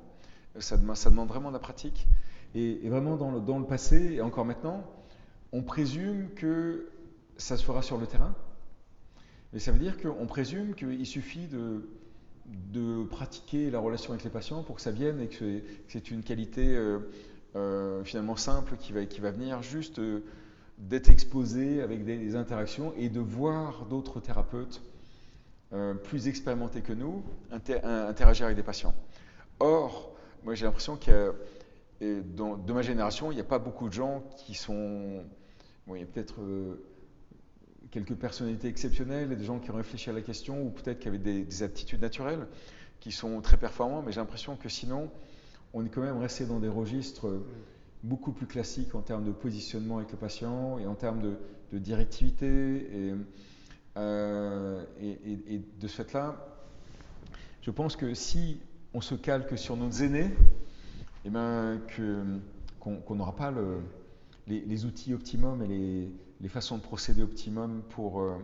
Ça 0.60 0.78
demande, 0.78 0.96
ça 0.96 1.10
demande 1.10 1.30
vraiment 1.30 1.50
de 1.50 1.54
la 1.54 1.60
pratique. 1.60 2.08
Et, 2.54 2.86
et 2.86 2.90
vraiment 2.90 3.16
dans 3.16 3.32
le, 3.32 3.40
dans 3.40 3.60
le, 3.60 3.66
passé, 3.66 4.14
et 4.14 4.22
encore 4.22 4.46
maintenant, 4.46 4.84
on 5.54 5.64
présume 5.64 6.30
que 6.36 6.91
ça 7.42 7.58
se 7.58 7.64
fera 7.64 7.82
sur 7.82 7.98
le 7.98 8.08
terrain. 8.08 8.34
Et 9.54 9.60
ça 9.60 9.72
veut 9.72 9.80
dire 9.80 9.98
qu'on 9.98 10.28
présume 10.28 10.76
qu'il 10.76 11.06
suffit 11.06 11.48
de, 11.48 13.04
pratiquer 13.10 13.70
la 13.70 13.80
relation 13.80 14.12
avec 14.12 14.24
les 14.24 14.30
patients 14.30 14.64
pour 14.64 14.76
que 14.76 14.82
ça 14.82 14.92
vienne 14.92 15.20
et 15.20 15.28
que 15.28 15.62
c'est 15.88 16.12
une 16.12 16.24
qualité 16.24 16.76
euh, 16.76 17.00
euh, 17.56 18.04
finalement 18.04 18.36
simple 18.36 18.78
qui 18.78 18.94
va, 18.94 19.32
venir 19.32 19.62
juste 19.62 20.00
euh, 20.00 20.24
d'être 20.78 21.10
exposé 21.10 21.82
avec 21.82 22.06
des, 22.06 22.36
interactions 22.36 22.94
et 22.98 23.10
de 23.10 23.20
voir 23.20 23.86
d'autres 23.86 24.20
thérapeutes 24.20 24.82
plus 26.04 26.28
expérimentés 26.28 26.82
que 26.82 26.92
nous 26.92 27.24
inter 27.50 27.82
interagir 27.82 28.46
avec 28.46 28.58
des 28.58 28.64
patients. 28.64 28.94
Or, 29.62 30.14
moi 30.44 30.54
j'ai 30.54 30.66
l'impression 30.66 30.98
que 30.98 31.34
de 32.02 32.74
ma 32.74 32.82
génération, 32.82 33.32
il 33.32 33.36
n'y 33.36 33.42
a 33.42 33.46
pas 33.46 33.60
beaucoup 33.60 33.88
de 33.88 33.94
gens 33.94 34.22
qui 34.36 34.54
sont... 34.54 35.24
Il 35.88 36.00
y 36.00 36.04
a 36.04 36.06
peut-être 36.06 36.42
quelques 37.92 38.16
personnalités 38.16 38.68
exceptionnelles 38.68 39.32
et 39.32 39.36
des 39.36 39.44
gens 39.44 39.60
qui 39.60 39.70
ont 39.70 39.76
réfléchi 39.76 40.10
à 40.10 40.14
la 40.14 40.22
question 40.22 40.64
ou 40.64 40.70
peut-être 40.70 41.00
qui 41.00 41.08
avaient 41.08 41.18
des, 41.18 41.44
des, 41.44 41.64
aptitudes 41.64 42.02
naturelles 42.02 42.48
qui 43.00 43.12
sont 43.12 43.42
très 43.42 43.58
performants, 43.58 44.02
mais 44.02 44.12
j'ai 44.12 44.20
l'impression 44.20 44.56
que 44.56 44.70
sinon, 44.70 45.12
on 45.74 45.86
est 45.86 45.90
quand 45.90 46.02
même 46.02 46.18
resté 46.18 46.46
dans 46.46 46.60
des 46.60 46.70
registres 46.70 47.42
beaucoup 48.04 48.32
plus 48.32 48.48
classiques 48.48 48.96
en 48.96 49.02
termes 49.02 49.24
de 49.24 49.32
positionnement 49.32 49.98
avec 49.98 50.12
le 50.12 50.18
patient 50.18 50.80
et 50.80 50.88
en 50.88 50.96
termes 50.96 51.22
de, 51.22 51.38
directivité. 51.78 52.48
Et, 52.48 53.14
euh, 53.98 54.84
et, 55.00 55.62
de 55.80 55.88
ce 55.88 56.02
fait-là, 56.02 56.36
je 57.62 57.72
pense 57.72 57.96
que 57.96 58.14
si 58.14 58.60
on 58.94 59.02
se 59.02 59.16
calque 59.16 59.58
sur 59.58 59.78
nos 59.78 59.90
aînés, 59.90 60.32
eh 61.26 61.30
ben, 61.30 61.80
qu'on 62.80 63.16
n'aura 63.16 63.36
pas 63.36 63.52
le, 63.52 63.80
les, 64.48 64.62
les, 64.62 64.86
outils 64.86 65.14
optimum 65.14 65.62
et 65.62 65.68
les, 65.68 66.12
les, 66.42 66.50
façons 66.50 66.78
de 66.78 66.82
procéder 66.82 67.22
optimum 67.22 67.82
pour, 67.90 68.22
euh, 68.22 68.38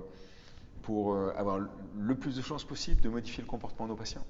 pour 0.81 1.13
euh, 1.13 1.33
avoir 1.35 1.59
le 1.97 2.15
plus 2.15 2.35
de 2.35 2.41
chances 2.41 2.63
possible 2.63 3.01
de 3.01 3.09
modifier 3.09 3.43
le 3.43 3.49
comportement 3.49 3.87
de 3.87 3.91
nos 3.91 3.97
patients. 3.97 4.25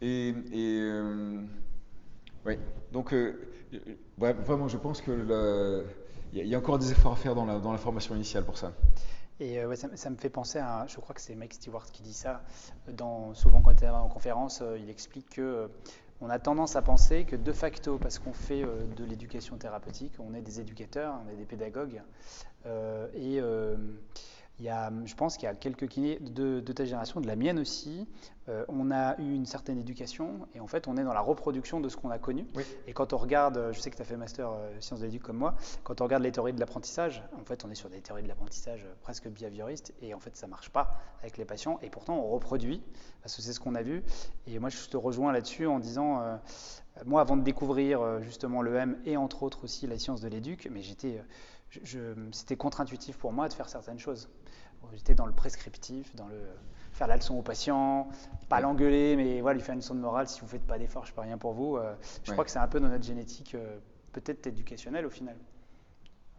Et, 0.00 0.28
et 0.28 0.78
euh, 0.80 1.40
oui, 2.44 2.58
donc 2.92 3.14
vraiment, 4.18 4.68
je 4.68 4.76
pense 4.76 5.00
qu'il 5.00 5.26
y, 6.32 6.38
y, 6.40 6.54
a 6.54 6.58
encore 6.58 6.78
des 6.78 6.90
efforts 6.90 7.12
à 7.12 7.16
faire 7.16 7.34
dans 7.34 7.46
la, 7.46 7.58
dans 7.58 7.72
la 7.72 7.78
formation 7.78 8.14
initiale 8.14 8.44
pour 8.44 8.58
ça. 8.58 8.72
Et 9.40 9.58
euh, 9.58 9.68
ouais, 9.68 9.76
ça, 9.76 9.88
ça, 9.96 10.10
me 10.10 10.16
fait 10.16 10.30
penser 10.30 10.58
à, 10.58 10.86
je 10.86 10.96
crois 11.00 11.14
que 11.14 11.20
c'est 11.20 11.34
Mike 11.34 11.54
Stewart 11.54 11.86
qui 11.90 12.02
dit 12.02 12.12
ça, 12.12 12.42
dans, 12.88 13.34
souvent 13.34 13.60
quand 13.62 13.72
il 13.72 13.84
est 13.84 13.88
en 13.88 14.08
conférence, 14.08 14.60
euh, 14.62 14.78
il 14.78 14.88
explique 14.88 15.28
que 15.30 15.68
on 16.20 16.30
a 16.30 16.38
tendance 16.38 16.76
à 16.76 16.82
penser 16.82 17.24
que 17.24 17.36
de 17.36 17.52
facto, 17.52 17.98
parce 17.98 18.18
qu'on 18.18 18.32
fait 18.32 18.62
euh, 18.62 18.86
de 18.96 19.04
l'éducation 19.04 19.56
thérapeutique, 19.56 20.12
on 20.18 20.34
est 20.34 20.42
des 20.42 20.60
éducateurs, 20.60 21.14
on 21.24 21.30
est 21.30 21.36
des 21.36 21.44
pédagogues, 21.44 22.02
euh, 22.66 23.08
et 23.14 23.40
il 24.60 24.64
y 24.64 24.68
a, 24.68 24.92
je 25.04 25.14
pense 25.14 25.36
qu'il 25.36 25.46
y 25.46 25.50
a 25.50 25.54
quelques 25.54 25.88
kinés 25.88 26.18
de, 26.20 26.60
de, 26.60 26.72
ta 26.72 26.84
génération, 26.84 27.20
de 27.20 27.26
la 27.26 27.34
mienne 27.34 27.58
aussi. 27.58 28.06
Euh, 28.48 28.64
on 28.68 28.90
a 28.90 29.18
eu 29.18 29.34
une 29.34 29.46
certaine 29.46 29.78
éducation 29.78 30.46
et 30.54 30.60
en 30.60 30.66
fait, 30.66 30.86
on 30.86 30.96
est 30.96 31.02
dans 31.02 31.12
la 31.12 31.20
reproduction 31.20 31.80
de 31.80 31.88
ce 31.88 31.96
qu'on 31.96 32.10
a 32.10 32.18
connu. 32.18 32.46
Oui. 32.54 32.62
Et 32.86 32.92
quand 32.92 33.12
on 33.12 33.16
regarde, 33.16 33.70
je 33.72 33.80
sais 33.80 33.90
que 33.90 33.96
tu 33.96 34.02
as 34.02 34.04
fait 34.04 34.16
master 34.16 34.50
euh, 34.50 34.70
sciences 34.80 35.00
de 35.00 35.06
l'éduc 35.06 35.22
comme 35.22 35.38
moi, 35.38 35.54
quand 35.82 36.00
on 36.00 36.04
regarde 36.04 36.22
les 36.22 36.30
théories 36.30 36.52
de 36.52 36.60
l'apprentissage, 36.60 37.22
en 37.40 37.44
fait, 37.44 37.64
on 37.64 37.70
est 37.70 37.74
sur 37.74 37.88
des 37.88 38.00
théories 38.00 38.22
de 38.22 38.28
l'apprentissage 38.28 38.86
presque 39.02 39.28
behavioristes 39.28 39.92
et 40.02 40.14
en 40.14 40.20
fait, 40.20 40.36
ça 40.36 40.46
marche 40.46 40.70
pas 40.70 41.00
avec 41.20 41.36
les 41.36 41.44
patients 41.44 41.80
et 41.82 41.90
pourtant, 41.90 42.16
on 42.16 42.28
reproduit 42.28 42.80
parce 43.22 43.34
que 43.34 43.42
c'est 43.42 43.54
ce 43.54 43.60
qu'on 43.60 43.74
a 43.74 43.82
vu. 43.82 44.04
Et 44.46 44.58
moi, 44.58 44.68
je 44.68 44.88
te 44.88 44.96
rejoins 44.96 45.32
là-dessus 45.32 45.66
en 45.66 45.80
disant, 45.80 46.20
euh, 46.20 46.36
moi, 47.06 47.22
avant 47.22 47.36
de 47.36 47.42
découvrir 47.42 48.02
euh, 48.02 48.20
justement 48.20 48.62
l'EM 48.62 48.98
et 49.04 49.16
entre 49.16 49.42
autres 49.42 49.64
aussi 49.64 49.86
la 49.86 49.98
science 49.98 50.20
de 50.20 50.28
l'éduc, 50.28 50.68
mais 50.70 50.82
j'étais, 50.82 51.20
c'était 52.32 52.56
contre-intuitif 52.56 53.16
pour 53.16 53.32
moi 53.32 53.48
de 53.48 53.54
faire 53.54 53.68
certaines 53.68 53.98
choses. 53.98 54.28
J'étais 54.92 55.14
dans 55.14 55.26
le 55.26 55.32
prescriptif, 55.32 56.14
dans 56.14 56.28
le 56.28 56.40
faire 56.92 57.06
la 57.06 57.16
leçon 57.16 57.36
au 57.36 57.42
patient, 57.42 58.08
pas 58.48 58.60
l'engueuler, 58.60 59.16
mais 59.16 59.40
voilà, 59.40 59.56
lui 59.56 59.64
faire 59.64 59.72
une 59.72 59.80
leçon 59.80 59.94
de 59.94 60.00
morale, 60.00 60.28
si 60.28 60.40
vous 60.40 60.46
ne 60.46 60.50
faites 60.50 60.66
pas 60.66 60.78
d'efforts, 60.78 61.04
je 61.04 61.10
ne 61.10 61.14
fais 61.14 61.22
rien 61.22 61.38
pour 61.38 61.52
vous. 61.52 61.76
Euh, 61.76 61.94
je 62.22 62.30
ouais. 62.30 62.34
crois 62.34 62.44
que 62.44 62.50
c'est 62.50 62.58
un 62.58 62.68
peu 62.68 62.80
dans 62.80 62.88
notre 62.88 63.04
génétique, 63.04 63.54
euh, 63.54 63.78
peut-être 64.12 64.46
éducationnelle 64.46 65.04
au 65.04 65.10
final, 65.10 65.36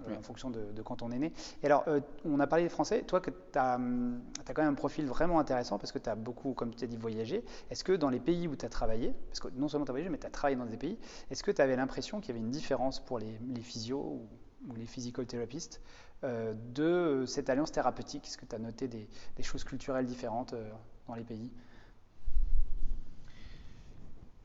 euh, 0.08 0.18
en 0.18 0.22
fonction 0.22 0.50
de, 0.50 0.72
de, 0.72 0.82
quand 0.82 1.02
on 1.02 1.12
est 1.12 1.20
né. 1.20 1.34
Et 1.62 1.66
alors, 1.66 1.84
euh, 1.88 2.00
on 2.26 2.40
a 2.40 2.48
parlé 2.48 2.64
des 2.64 2.70
Français, 2.70 3.02
toi, 3.02 3.22
tu 3.22 3.32
as, 3.56 3.74
as, 3.74 4.54
quand 4.54 4.62
même 4.62 4.72
un 4.72 4.76
profil 4.76 5.06
vraiment 5.06 5.40
intéressant 5.40 5.78
parce 5.78 5.92
que 5.92 6.00
tu 6.00 6.10
as 6.10 6.16
beaucoup, 6.16 6.54
comme 6.54 6.74
tu 6.74 6.84
as 6.84 6.88
dit, 6.88 6.98
voyagé. 6.98 7.44
Est-ce 7.70 7.84
que 7.84 7.94
dans 7.94 8.10
les 8.10 8.20
pays 8.20 8.48
où 8.48 8.56
tu 8.56 8.66
as 8.66 8.70
travaillé, 8.70 9.14
parce 9.28 9.42
que 9.42 9.50
non 9.56 9.68
seulement 9.68 9.86
tu 9.86 9.92
as 9.92 9.94
voyagé, 9.94 10.10
mais 10.10 10.18
tu 10.18 10.28
as 10.28 10.32
travaillé 10.32 10.58
dans 10.58 10.66
des 10.66 10.78
pays, 10.78 10.98
est-ce 11.32 11.44
que 11.44 11.52
tu 11.52 11.62
avais 11.62 11.76
l'impression 11.76 12.22
qu'il 12.22 12.30
y 12.30 12.38
avait 12.38 12.46
une 12.46 12.52
différence 12.52 13.00
pour 13.00 13.20
les, 13.20 13.40
les 13.54 13.62
physios 13.62 14.00
ou, 14.00 14.28
ou 14.68 14.76
les 14.76 14.86
physical 14.86 15.26
thérapeutes 15.26 15.82
euh, 16.24 16.54
de 16.74 17.26
cette 17.26 17.50
alliance 17.50 17.72
thérapeutique 17.72 18.26
Est-ce 18.26 18.38
que 18.38 18.46
tu 18.46 18.56
as 18.56 18.60
noté 18.60 18.88
des, 18.88 19.08
des, 19.36 19.44
choses 19.44 19.64
culturelles 19.64 20.06
différentes 20.06 20.54
euh, 20.54 20.72
dans 21.08 21.16
les 21.16 21.24
pays? 21.24 21.52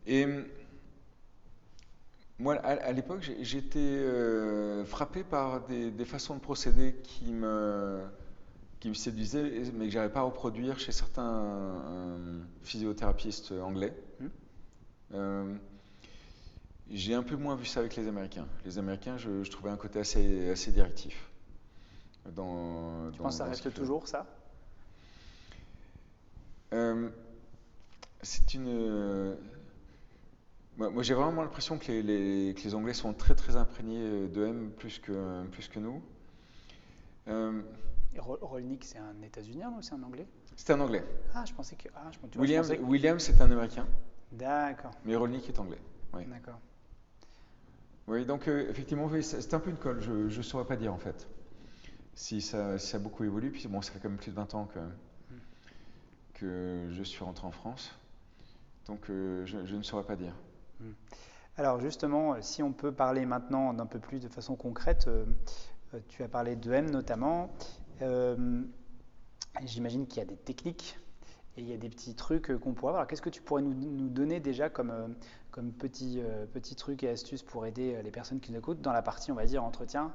Et 0.06 0.26
moi, 2.40 2.54
à, 2.64 2.70
à 2.70 2.92
l'époque, 2.92 3.20
j'étais 3.40 3.78
euh, 3.78 4.84
frappé 4.86 5.24
par 5.24 5.66
des, 5.66 5.90
des, 5.90 6.04
façons 6.06 6.34
de 6.34 6.40
procéder 6.40 6.96
qui 7.02 7.32
me, 7.32 8.00
qui 8.80 8.88
me 8.88 8.94
séduisaient, 8.94 9.70
mais 9.74 9.86
que 9.86 9.90
j'arrivais 9.92 10.12
pas 10.12 10.20
à 10.20 10.24
reproduire 10.24 10.78
chez 10.78 10.90
certains 10.90 11.44
euh, 11.44 12.42
physiothérapeutes 12.62 13.52
anglais. 13.62 13.94
Mmh. 14.20 14.26
Euh, 15.12 15.54
j'ai 16.90 17.14
un 17.14 17.22
peu 17.22 17.36
moins 17.36 17.56
vu 17.56 17.66
ça 17.66 17.80
avec 17.80 17.96
les 17.96 18.08
Américains. 18.08 18.46
Les 18.64 18.78
Américains, 18.78 19.16
je, 19.16 19.42
je 19.44 19.50
trouvais 19.50 19.70
un 19.70 19.76
côté 19.76 20.00
assez, 20.00 20.50
assez 20.50 20.72
directif. 20.72 21.30
Dans, 22.34 23.10
tu 23.12 23.18
dans, 23.18 23.24
penses 23.24 23.34
que 23.34 23.38
ça 23.38 23.44
reste 23.44 23.72
toujours 23.72 24.06
ça? 24.06 24.26
Euh, 26.72 27.08
C'est 28.22 28.54
une. 28.54 29.36
Moi, 30.76 30.90
moi 30.90 31.02
j'ai 31.02 31.14
vraiment 31.14 31.42
l'impression 31.42 31.78
que 31.78 31.90
les, 31.90 32.02
les, 32.02 32.54
que 32.54 32.62
les, 32.62 32.74
Anglais 32.74 32.94
sont 32.94 33.12
très 33.12 33.34
très 33.34 33.56
imprégnés 33.56 34.28
de 34.28 34.46
M 34.46 34.70
plus 34.70 34.98
que, 34.98 35.44
plus 35.48 35.68
que 35.68 35.78
nous. 35.78 36.02
Euh, 37.28 37.62
Rolnick, 38.18 38.84
c'est 38.84 38.98
un 38.98 39.20
États-Unien 39.22 39.72
ou 39.76 39.82
c'est 39.82 39.94
un 39.94 40.02
Anglais? 40.02 40.26
C'est 40.56 40.72
un 40.72 40.80
Anglais. 40.80 41.04
Ah, 41.34 41.44
je 41.46 41.52
pensais 41.54 41.76
que. 41.76 41.88
Ah, 41.94 42.10
je, 42.10 42.18
tu 42.28 42.38
William, 42.38 43.16
que... 43.16 43.22
C'est 43.22 43.40
un 43.40 43.50
Américain. 43.50 43.86
D'accord. 44.32 44.92
Mais 45.04 45.16
Rolnick 45.16 45.48
est 45.48 45.58
anglais. 45.58 45.80
Oui. 46.12 46.24
D'accord. 46.26 46.58
Oui, 48.10 48.26
donc 48.26 48.48
euh, 48.48 48.68
effectivement, 48.68 49.08
c'est 49.22 49.54
un 49.54 49.60
peu 49.60 49.70
une 49.70 49.76
colle, 49.76 50.00
je 50.00 50.36
ne 50.36 50.42
saurais 50.42 50.64
pas 50.64 50.74
dire 50.74 50.92
en 50.92 50.98
fait 50.98 51.28
si 52.12 52.40
ça, 52.40 52.74
a 52.74 52.98
beaucoup 52.98 53.22
évolué. 53.22 53.50
Puis 53.50 53.68
bon, 53.68 53.80
ça 53.80 53.92
fait 53.92 54.00
quand 54.00 54.08
même 54.08 54.18
plus 54.18 54.32
de 54.32 54.36
20 54.36 54.54
ans 54.56 54.68
que, 56.34 56.88
je 56.90 57.02
suis 57.04 57.22
rentré 57.22 57.46
en 57.46 57.52
France. 57.52 57.94
Donc 58.86 59.08
euh, 59.10 59.46
je, 59.46 59.76
ne 59.76 59.82
saurais 59.82 60.02
pas 60.02 60.16
dire. 60.16 60.34
Alors 61.56 61.78
justement, 61.78 62.42
si 62.42 62.64
on 62.64 62.72
peut 62.72 62.90
parler 62.90 63.24
maintenant 63.26 63.72
d'un 63.74 63.86
peu 63.86 64.00
plus 64.00 64.18
de 64.18 64.28
façon 64.28 64.56
concrète, 64.56 65.06
euh, 65.06 65.24
tu 66.08 66.24
as 66.24 66.28
parlé 66.28 66.56
de 66.56 66.72
M 66.72 66.90
notamment. 66.90 67.48
J'imagine 69.64 70.08
qu'il 70.08 70.18
y 70.18 70.22
a 70.22 70.26
des 70.26 70.36
techniques 70.36 70.98
et 71.60 71.62
il 71.62 71.68
y 71.68 71.74
a 71.74 71.76
des 71.76 71.90
petits 71.90 72.14
trucs 72.14 72.56
qu'on 72.58 72.72
pourrait 72.72 72.90
avoir. 72.90 73.06
Qu'est-ce 73.06 73.22
que 73.22 73.30
tu 73.30 73.42
pourrais 73.42 73.62
nous, 73.62 74.08
donner 74.08 74.40
déjà 74.40 74.70
comme, 74.70 75.14
comme 75.50 75.72
petits, 75.72 76.20
euh, 76.20 76.46
petits 76.46 76.74
trucs 76.74 77.02
et 77.02 77.08
astuces 77.08 77.42
pour 77.42 77.66
aider 77.66 78.00
les 78.02 78.10
personnes 78.10 78.40
qui 78.40 78.50
nous 78.50 78.58
écoutent 78.58 78.80
dans 78.80 78.92
la 78.92 79.02
partie, 79.02 79.30
on 79.30 79.36
va 79.36 79.44
dire, 79.44 79.62
entretien 79.62 80.12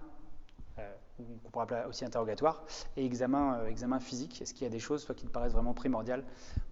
qu'on 1.18 1.50
pourrait 1.50 1.64
appeler 1.64 1.82
aussi 1.88 2.04
interrogatoire, 2.04 2.66
et 2.98 3.06
examen, 3.06 3.60
euh, 3.60 3.68
examen 3.68 4.00
physique? 4.00 4.42
Est-ce 4.42 4.54
qu'il 4.54 4.64
y 4.64 4.68
a 4.68 4.70
des 4.70 4.80
choses 4.80 5.06
toi, 5.06 5.16
qui 5.16 5.26
te 5.26 5.32
paraissent 5.32 5.54
vraiment 5.54 5.74
primordiales 5.74 6.24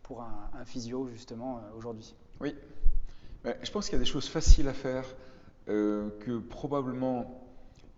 pour 0.02 0.22
un, 0.22 0.66
physio, 0.66 1.08
justement, 1.08 1.60
euh, 1.60 1.78
aujourd'hui? 1.78 2.14
Oui. 2.42 2.56
Ouais, 3.46 3.58
je 3.62 3.72
pense 3.72 3.86
qu'il 3.86 3.94
y 3.94 4.02
a 4.02 4.04
des 4.04 4.10
choses 4.10 4.28
faciles 4.28 4.68
à 4.68 4.74
faire 4.74 5.06
euh, 5.70 6.10
que 6.20 6.40
probablement 6.40 7.50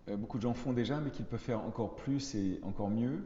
euh, 0.08 0.18
beaucoup 0.18 0.38
de 0.38 0.44
gens 0.44 0.54
font 0.54 0.74
déjà, 0.74 1.00
mais 1.00 1.10
qu'ils 1.10 1.26
peuvent 1.26 1.40
faire 1.40 1.62
encore 1.62 1.96
plus 1.96 2.36
et 2.36 2.60
encore 2.64 2.90
mieux. 2.90 3.24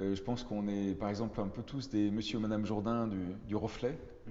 Euh, 0.00 0.14
je 0.14 0.22
pense 0.22 0.42
qu'on 0.42 0.68
est, 0.68 0.94
par 0.94 1.08
exemple, 1.08 1.40
un 1.40 1.48
peu 1.48 1.62
tous 1.62 1.88
des 1.90 2.10
monsieur 2.10 2.38
ou 2.38 2.40
madame 2.40 2.64
Jourdain 2.64 3.06
du, 3.06 3.18
du 3.46 3.56
reflet. 3.56 3.98
Mmh. 4.26 4.30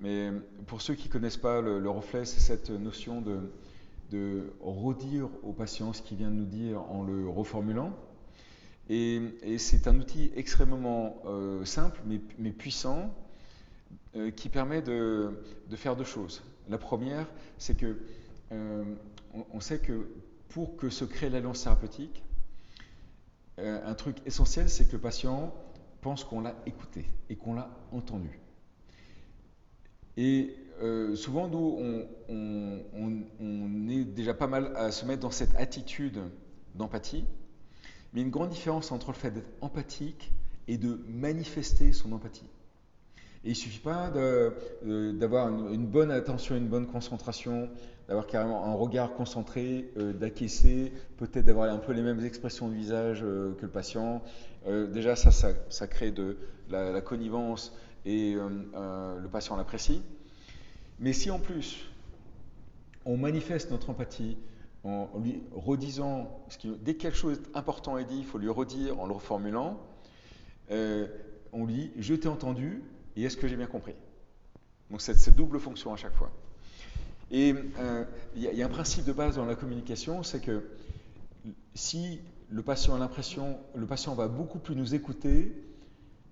Mais 0.00 0.30
pour 0.66 0.80
ceux 0.80 0.94
qui 0.94 1.08
ne 1.08 1.12
connaissent 1.12 1.36
pas 1.36 1.60
le, 1.60 1.78
le 1.78 1.90
reflet, 1.90 2.24
c'est 2.24 2.40
cette 2.40 2.70
notion 2.70 3.20
de 3.20 3.50
de 4.10 4.52
redire 4.60 5.28
au 5.42 5.52
patient 5.52 5.92
ce 5.92 6.02
qu'il 6.02 6.18
vient 6.18 6.30
de 6.30 6.34
nous 6.34 6.44
dire 6.44 6.80
en 6.90 7.04
le 7.04 7.28
reformulant. 7.28 7.92
Et, 8.88 9.20
et 9.42 9.58
c'est 9.58 9.86
un 9.86 9.98
outil 9.98 10.32
extrêmement 10.34 11.22
euh, 11.26 11.64
simple 11.64 12.00
mais, 12.06 12.20
mais 12.38 12.50
puissant 12.50 13.14
euh, 14.16 14.30
qui 14.32 14.48
permet 14.48 14.82
de, 14.82 15.30
de, 15.68 15.76
faire 15.76 15.94
deux 15.94 16.04
choses. 16.04 16.42
La 16.68 16.78
première, 16.78 17.26
c'est 17.56 17.76
que 17.76 17.98
euh, 18.50 18.84
on, 19.32 19.46
on, 19.52 19.60
sait 19.60 19.78
que 19.78 20.08
pour 20.48 20.76
que 20.76 20.90
se 20.90 21.04
crée 21.04 21.30
l'alliance 21.30 21.62
thérapeutique, 21.62 22.24
un 23.62 23.94
truc 23.94 24.16
essentiel, 24.26 24.68
c'est 24.68 24.86
que 24.86 24.92
le 24.92 25.00
patient 25.00 25.52
pense 26.00 26.24
qu'on 26.24 26.40
l'a 26.40 26.54
écouté 26.66 27.06
et 27.28 27.36
qu'on 27.36 27.54
l'a 27.54 27.70
entendu. 27.92 28.40
Et 30.16 30.56
souvent, 31.14 31.48
nous, 31.48 31.78
on, 32.28 33.88
est 33.88 34.04
déjà 34.04 34.34
pas 34.34 34.46
mal 34.46 34.74
à 34.76 34.90
se 34.90 35.04
mettre 35.04 35.20
dans 35.20 35.30
cette 35.30 35.54
attitude 35.56 36.20
d'empathie, 36.74 37.24
mais 38.12 38.22
une 38.22 38.30
grande 38.30 38.50
différence 38.50 38.92
entre 38.92 39.08
le 39.08 39.16
fait 39.16 39.30
d'être 39.30 39.50
empathique 39.60 40.32
et 40.68 40.78
de 40.78 41.00
manifester 41.08 41.92
son 41.92 42.12
empathie. 42.12 42.48
Et 43.42 43.48
il 43.48 43.50
ne 43.50 43.54
suffit 43.54 43.78
pas 43.78 44.10
d'avoir 44.82 45.48
une, 45.48 45.86
bonne 45.86 46.10
attention, 46.10 46.56
une 46.56 46.68
bonne 46.68 46.86
concentration, 46.86 47.70
d'avoir 48.06 48.26
carrément 48.26 48.66
un 48.66 48.74
regard 48.74 49.14
concentré, 49.14 49.90
euh, 49.96 50.12
d'acquiescer, 50.12 50.92
peut-être 51.16 51.46
d'avoir 51.46 51.72
un 51.72 51.78
peu 51.78 51.92
les 51.92 52.02
mêmes 52.02 52.22
expressions 52.22 52.68
de 52.68 52.74
visage 52.74 53.20
euh, 53.22 53.54
que 53.54 53.62
le 53.62 53.72
patient. 53.72 54.22
Euh, 54.66 54.88
déjà, 54.88 55.16
ça, 55.16 55.30
ça, 55.30 55.86
crée 55.86 56.10
de 56.10 56.36
la, 56.68 57.00
connivence 57.00 57.74
et 58.04 58.34
le 58.34 59.28
patient 59.28 59.56
l'apprécie. 59.56 60.02
Mais 60.98 61.14
si 61.14 61.30
en 61.30 61.38
plus, 61.38 61.88
on 63.06 63.16
manifeste 63.16 63.70
notre 63.70 63.88
empathie 63.88 64.36
en 64.84 65.08
lui 65.18 65.42
redisant, 65.52 66.44
ce 66.48 66.58
qui, 66.58 66.70
dès 66.82 66.94
que 66.94 67.02
quelque 67.02 67.16
chose 67.16 67.40
d'important 67.54 67.96
est 67.96 68.04
dit, 68.04 68.18
il 68.18 68.24
faut 68.26 68.38
lui 68.38 68.50
redire 68.50 69.00
en 69.00 69.06
le 69.06 69.14
reformulant, 69.14 69.80
on 70.70 71.64
lui 71.64 71.74
dit, 71.74 71.90
je 71.96 72.14
t'ai 72.14 72.28
entendu, 72.28 72.82
et 73.20 73.26
est-ce 73.26 73.36
que 73.36 73.48
j'ai 73.48 73.56
bien 73.56 73.66
compris? 73.66 73.94
Donc 74.90 75.00
cette, 75.00 75.18
cette, 75.18 75.36
double 75.36 75.60
fonction 75.60 75.92
à 75.92 75.96
chaque 75.96 76.14
fois. 76.14 76.30
Et 77.30 77.54
euh, 77.78 78.04
il 78.34 78.42
y, 78.42 78.62
a 78.62 78.66
un 78.66 78.70
principe 78.70 79.04
de 79.04 79.12
base 79.12 79.36
dans 79.36 79.44
la 79.44 79.54
communication, 79.54 80.22
c'est 80.24 80.40
que 80.40 80.64
si 81.74 82.20
le 82.50 82.62
patient 82.62 82.96
a 82.96 82.98
l'impression, 82.98 83.58
le 83.76 83.86
patient 83.86 84.14
va 84.14 84.26
beaucoup 84.26 84.58
plus 84.58 84.74
nous 84.74 84.94
écouter 84.94 85.52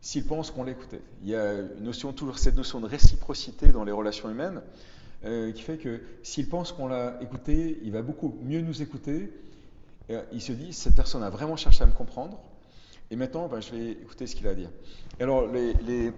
s'il 0.01 0.25
pense 0.25 0.51
qu'on 0.51 0.65
l'a 0.65 0.73
écouté. 0.73 1.01
Il 1.23 1.29
y 1.29 1.37
a 1.37 1.55
une 1.55 1.85
notion, 1.85 2.13
toujours 2.13 2.39
cette 2.39 2.57
notion 2.57 2.81
de 2.81 2.87
réciprocité 2.87 3.69
dans 3.69 3.85
les 3.85 3.93
relations 3.93 4.29
humaines, 4.29 4.61
euh, 5.25 5.53
qui 5.53 5.63
fait 5.63 5.77
que 5.77 6.01
s'il 6.25 6.49
pense 6.49 6.73
qu'on 6.73 6.89
l'a 6.89 7.19
écouté, 7.21 7.79
il 7.83 7.93
va 7.93 8.03
beaucoup 8.03 8.37
mieux 8.43 8.61
nous 8.61 8.83
écouter. 8.83 9.33
il 10.33 10.41
se 10.41 10.53
dit, 10.53 10.73
cette 10.73 10.97
personne 10.97 11.23
a 11.23 11.31
vraiment 11.31 11.57
cherché 11.57 11.85
à 11.85 11.87
me 11.87 11.93
comprendre, 11.93 12.41
et 13.11 13.17
maintenant, 13.17 13.49
ben, 13.49 13.61
je 13.61 13.71
vais 13.71 13.91
écouter 13.93 14.27
ce 14.27 14.37
qu'il 14.37 14.47
a 14.49 14.51
à 14.51 14.55
dire. 14.55 14.71
alors, 15.21 15.47
les, 15.47 15.73
les, 15.75 16.13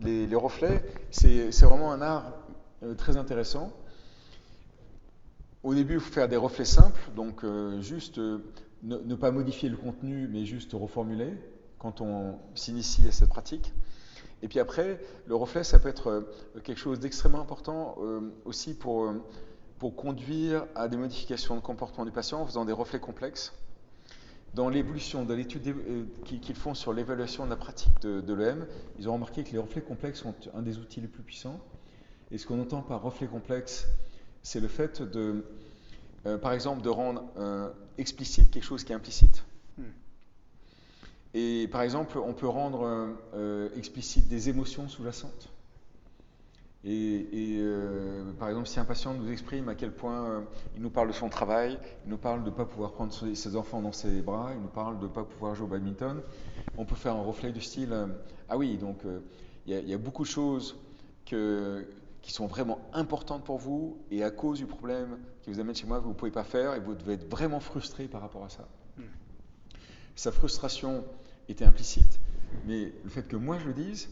les, 0.00 0.34
reflets, 0.36 0.82
c'est 1.10 1.50
vraiment 1.62 1.92
un 1.92 2.02
art 2.02 2.32
euh, 2.82 2.94
très 2.94 3.16
intéressant. 3.16 3.72
Au 5.62 5.74
début, 5.74 5.94
il 5.94 6.00
faut 6.00 6.12
faire 6.12 6.28
des 6.28 6.36
reflets 6.36 6.64
simples, 6.64 7.00
donc 7.16 7.42
euh, 7.42 7.80
juste 7.80 8.18
euh, 8.18 8.38
ne, 8.82 9.14
pas 9.14 9.30
modifier 9.30 9.68
le 9.68 9.76
contenu, 9.76 10.28
mais 10.28 10.44
juste 10.44 10.72
reformuler 10.74 11.32
quand 11.78 12.00
on 12.00 12.38
s'initie 12.54 13.06
à 13.08 13.12
cette 13.12 13.28
pratique. 13.28 13.72
Et 14.42 14.48
puis 14.48 14.60
après, 14.60 15.00
le 15.26 15.34
reflet, 15.34 15.64
ça 15.64 15.78
peut 15.78 15.88
être 15.88 16.28
quelque 16.62 16.78
chose 16.78 17.00
d'extrêmement 17.00 17.40
important 17.40 17.96
aussi 18.44 18.74
pour, 18.74 19.10
pour 19.78 19.96
conduire 19.96 20.66
à 20.74 20.88
des 20.88 20.98
modifications 20.98 21.56
de 21.56 21.60
comportement 21.60 22.04
du 22.04 22.10
patient 22.10 22.42
en 22.42 22.46
faisant 22.46 22.66
des 22.66 22.72
reflets 22.72 23.00
complexes 23.00 23.54
dans 24.56 24.70
l'évolution, 24.70 25.22
dans 25.24 25.34
l'étude 25.34 25.68
euh, 25.68 26.04
qu'ils 26.24 26.56
font 26.56 26.72
sur 26.72 26.94
l'évaluation 26.94 27.44
de 27.44 27.50
la 27.50 27.56
pratique 27.56 27.92
de, 28.00 28.32
l'EM, 28.32 28.66
ils 28.98 29.06
ont 29.06 29.12
remarqué 29.12 29.44
que 29.44 29.52
les 29.52 29.58
reflets 29.58 29.82
complexes 29.82 30.20
sont 30.20 30.34
un 30.54 30.62
des 30.62 30.78
outils 30.78 31.02
les 31.02 31.08
plus 31.08 31.22
puissants. 31.22 31.60
Et 32.30 32.38
ce 32.38 32.46
qu'on 32.46 32.58
entend 32.58 32.80
par 32.80 33.02
reflet 33.02 33.26
complexe, 33.26 33.86
c'est 34.42 34.60
le 34.60 34.68
fait 34.68 35.02
de, 35.02 35.44
euh, 36.24 36.38
par 36.38 36.52
exemple, 36.54 36.80
de 36.80 36.88
rendre 36.88 37.24
euh, 37.36 37.68
explicite 37.98 38.50
quelque 38.50 38.64
chose 38.64 38.82
qui 38.82 38.92
est 38.92 38.96
implicite. 38.96 39.44
Hmm. 39.76 39.82
Et 41.34 41.68
par 41.70 41.82
exemple, 41.82 42.16
on 42.16 42.32
peut 42.32 42.48
rendre 42.48 43.14
explicite 43.76 44.26
des 44.26 44.48
émotions 44.48 44.88
sous-jacentes. 44.88 45.50
Et, 46.88 47.58
euh, 47.58 48.30
par 48.38 48.48
exemple, 48.48 48.68
si 48.68 48.78
un 48.78 48.84
patient 48.84 49.12
nous 49.12 49.32
exprime 49.32 49.68
à 49.68 49.74
quel 49.74 49.90
point 49.90 50.24
euh, 50.24 50.40
il 50.76 50.82
nous 50.82 50.90
parle 50.90 51.08
de 51.08 51.12
son 51.12 51.28
travail, 51.28 51.78
il 52.04 52.10
nous 52.10 52.16
parle 52.16 52.44
de 52.44 52.50
ne 52.50 52.54
pas 52.54 52.64
pouvoir 52.64 52.92
prendre 52.92 53.12
ses 53.12 53.56
enfants 53.56 53.82
dans 53.82 53.90
ses 53.90 54.22
bras, 54.22 54.52
il 54.54 54.60
nous 54.60 54.68
parle 54.68 55.00
de 55.00 55.06
ne 55.06 55.10
pas 55.10 55.24
pouvoir 55.24 55.56
jouer 55.56 55.66
au 55.66 55.68
badminton, 55.68 56.22
on 56.78 56.84
peut 56.84 56.94
faire 56.94 57.16
un 57.16 57.22
reflet 57.22 57.50
du 57.50 57.60
style 57.60 57.92
euh, 57.92 58.06
Ah 58.48 58.56
oui, 58.56 58.76
donc 58.76 59.00
il 59.66 59.74
y, 59.74 59.94
a 59.94 59.98
beaucoup 59.98 60.22
de 60.22 60.28
choses 60.28 60.76
qui 61.24 62.32
sont 62.32 62.46
vraiment 62.46 62.78
importantes 62.92 63.42
pour 63.42 63.58
vous, 63.58 63.98
et 64.12 64.22
à 64.22 64.30
cause 64.30 64.58
du 64.58 64.66
problème 64.66 65.18
qui 65.42 65.50
vous 65.50 65.58
amène 65.58 65.74
chez 65.74 65.88
moi, 65.88 65.98
vous 65.98 66.10
ne 66.10 66.14
pouvez 66.14 66.30
pas 66.30 66.44
faire, 66.44 66.74
et 66.74 66.78
vous 66.78 66.94
devez 66.94 67.14
être 67.14 67.28
vraiment 67.28 67.58
frustré 67.58 68.06
par 68.06 68.20
rapport 68.20 68.44
à 68.44 68.48
ça. 68.48 68.68
Hmm. 68.96 69.02
Sa 70.14 70.30
frustration 70.30 71.02
était 71.48 71.64
implicite, 71.64 72.20
mais 72.64 72.92
le 73.02 73.10
fait 73.10 73.26
que 73.26 73.34
moi 73.34 73.58
je 73.58 73.66
le 73.66 73.74
dise, 73.74 74.08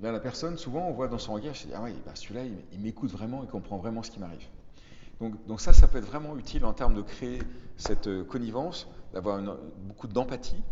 Là, 0.00 0.12
la 0.12 0.20
personne, 0.20 0.56
souvent, 0.56 0.86
on 0.86 0.92
voit 0.92 1.08
dans 1.08 1.18
son 1.18 1.32
regard, 1.32 1.54
je 1.54 1.66
dis, 1.66 1.72
ah 1.74 1.80
oui, 1.82 1.92
bah, 2.06 2.12
celui-là, 2.14 2.42
il, 2.72 2.80
m'écoute 2.80 3.10
vraiment, 3.10 3.42
il 3.42 3.48
comprend 3.48 3.78
vraiment 3.78 4.02
ce 4.02 4.10
qui 4.10 4.20
m'arrive. 4.20 4.46
Donc, 5.20 5.44
donc, 5.46 5.60
ça, 5.60 5.72
ça 5.72 5.88
peut 5.88 5.98
être 5.98 6.06
vraiment 6.06 6.36
utile 6.38 6.64
en 6.64 6.72
termes 6.72 6.94
de 6.94 7.02
créer 7.02 7.40
cette 7.76 8.06
euh, 8.06 8.22
connivence, 8.22 8.86
d'avoir 9.12 9.40
beaucoup 9.88 10.06
d'empathie. 10.06 10.62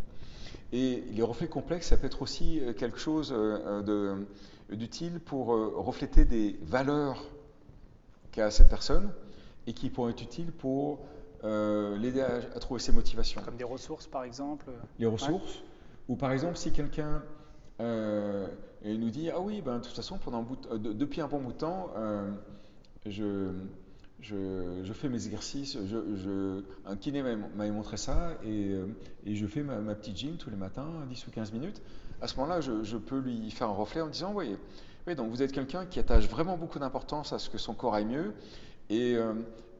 Et 0.72 1.02
les 1.10 1.22
reflets 1.22 1.48
complexes, 1.48 1.88
ça 1.88 1.96
peut 1.96 2.06
être 2.06 2.22
aussi 2.22 2.60
euh, 2.60 2.72
quelque 2.72 2.98
chose 2.98 3.34
euh, 3.36 4.24
d'utile 4.70 5.18
pour 5.18 5.46
refléter 5.46 6.24
des 6.24 6.58
valeurs 6.62 7.24
qu'a 8.30 8.52
cette 8.52 8.68
personne 8.68 9.10
et 9.66 9.72
qui 9.72 9.90
pourraient 9.90 10.12
être 10.12 10.22
utiles 10.22 10.52
pour 10.52 11.00
l'aider 11.42 12.20
à, 12.20 12.58
trouver 12.58 12.80
ses 12.80 12.90
motivations. 12.90 13.40
Comme 13.42 13.56
des 13.56 13.64
ressources, 13.64 14.08
par 14.08 14.24
exemple 14.24 14.66
Les 14.98 15.06
ressources. 15.06 15.62
Ou 16.08 16.16
par 16.16 16.32
exemple, 16.32 16.56
si 16.56 16.72
quelqu'un 16.72 17.22
et 18.82 18.92
il 18.92 19.00
nous 19.00 19.10
dit 19.10 19.30
Ah 19.30 19.40
oui, 19.40 19.62
ben, 19.62 19.78
de 19.78 19.84
toute 19.84 19.94
façon, 19.94 20.18
pendant 20.18 20.46
euh, 20.70 20.78
depuis 20.78 21.20
un 21.20 21.28
bon 21.28 21.40
bout 21.40 21.52
de 21.52 21.58
temps, 21.58 21.90
euh, 21.96 22.30
je, 23.06 23.50
je, 24.20 24.92
fais 24.92 25.08
mes 25.08 25.26
exercices. 25.26 25.78
Je, 25.86 26.62
un 26.84 26.96
kiné 26.96 27.22
m'a 27.22 27.70
montré 27.70 27.96
ça 27.96 28.32
et, 28.44 28.70
euh, 28.70 28.86
et 29.24 29.34
je 29.34 29.46
fais 29.46 29.62
ma, 29.62 29.94
petite 29.94 30.16
gym 30.16 30.36
tous 30.36 30.50
les 30.50 30.56
matins, 30.56 30.88
10 31.08 31.26
ou 31.26 31.30
15 31.30 31.52
minutes. 31.52 31.82
À 32.20 32.28
ce 32.28 32.36
moment-là, 32.36 32.60
je, 32.60 32.96
peux 32.96 33.18
lui 33.18 33.50
faire 33.50 33.68
un 33.68 33.74
reflet 33.74 34.00
en 34.00 34.08
disant 34.08 34.32
Oui, 34.34 34.56
oui 35.06 35.14
donc 35.14 35.30
vous 35.30 35.42
êtes 35.42 35.52
quelqu'un 35.52 35.86
qui 35.86 35.98
attache 35.98 36.28
vraiment 36.28 36.56
beaucoup 36.56 36.78
d'importance 36.78 37.32
à 37.32 37.38
ce 37.38 37.50
que 37.50 37.58
son 37.58 37.74
corps 37.74 37.94
aille 37.94 38.06
mieux 38.06 38.34
et, 38.88 39.16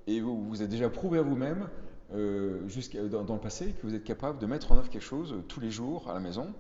et 0.06 0.20
vous, 0.20 0.48
vous 0.48 0.62
êtes 0.62 0.68
déjà 0.68 0.90
prouvé 0.90 1.18
à 1.18 1.22
vous-même. 1.22 1.68
Dans, 2.12 3.24
dans, 3.24 3.35
le 3.35 3.40
passé, 3.40 3.72
que 3.72 3.87
vous 3.87 3.94
êtes 3.94 4.04
capable 4.04 4.38
de 4.38 4.46
mettre 4.46 4.70
en 4.70 4.76
œuvre 4.78 4.88
quelque 4.88 5.02
chose 5.02 5.35
tous 5.48 5.59
les 5.59 5.72
jours 5.72 6.09
à 6.09 6.14
la 6.14 6.20
maison. 6.20 6.54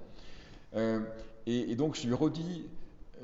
Et, 1.46 1.76
donc 1.76 1.96
je 1.96 2.06
lui 2.06 2.14
redis 2.14 2.66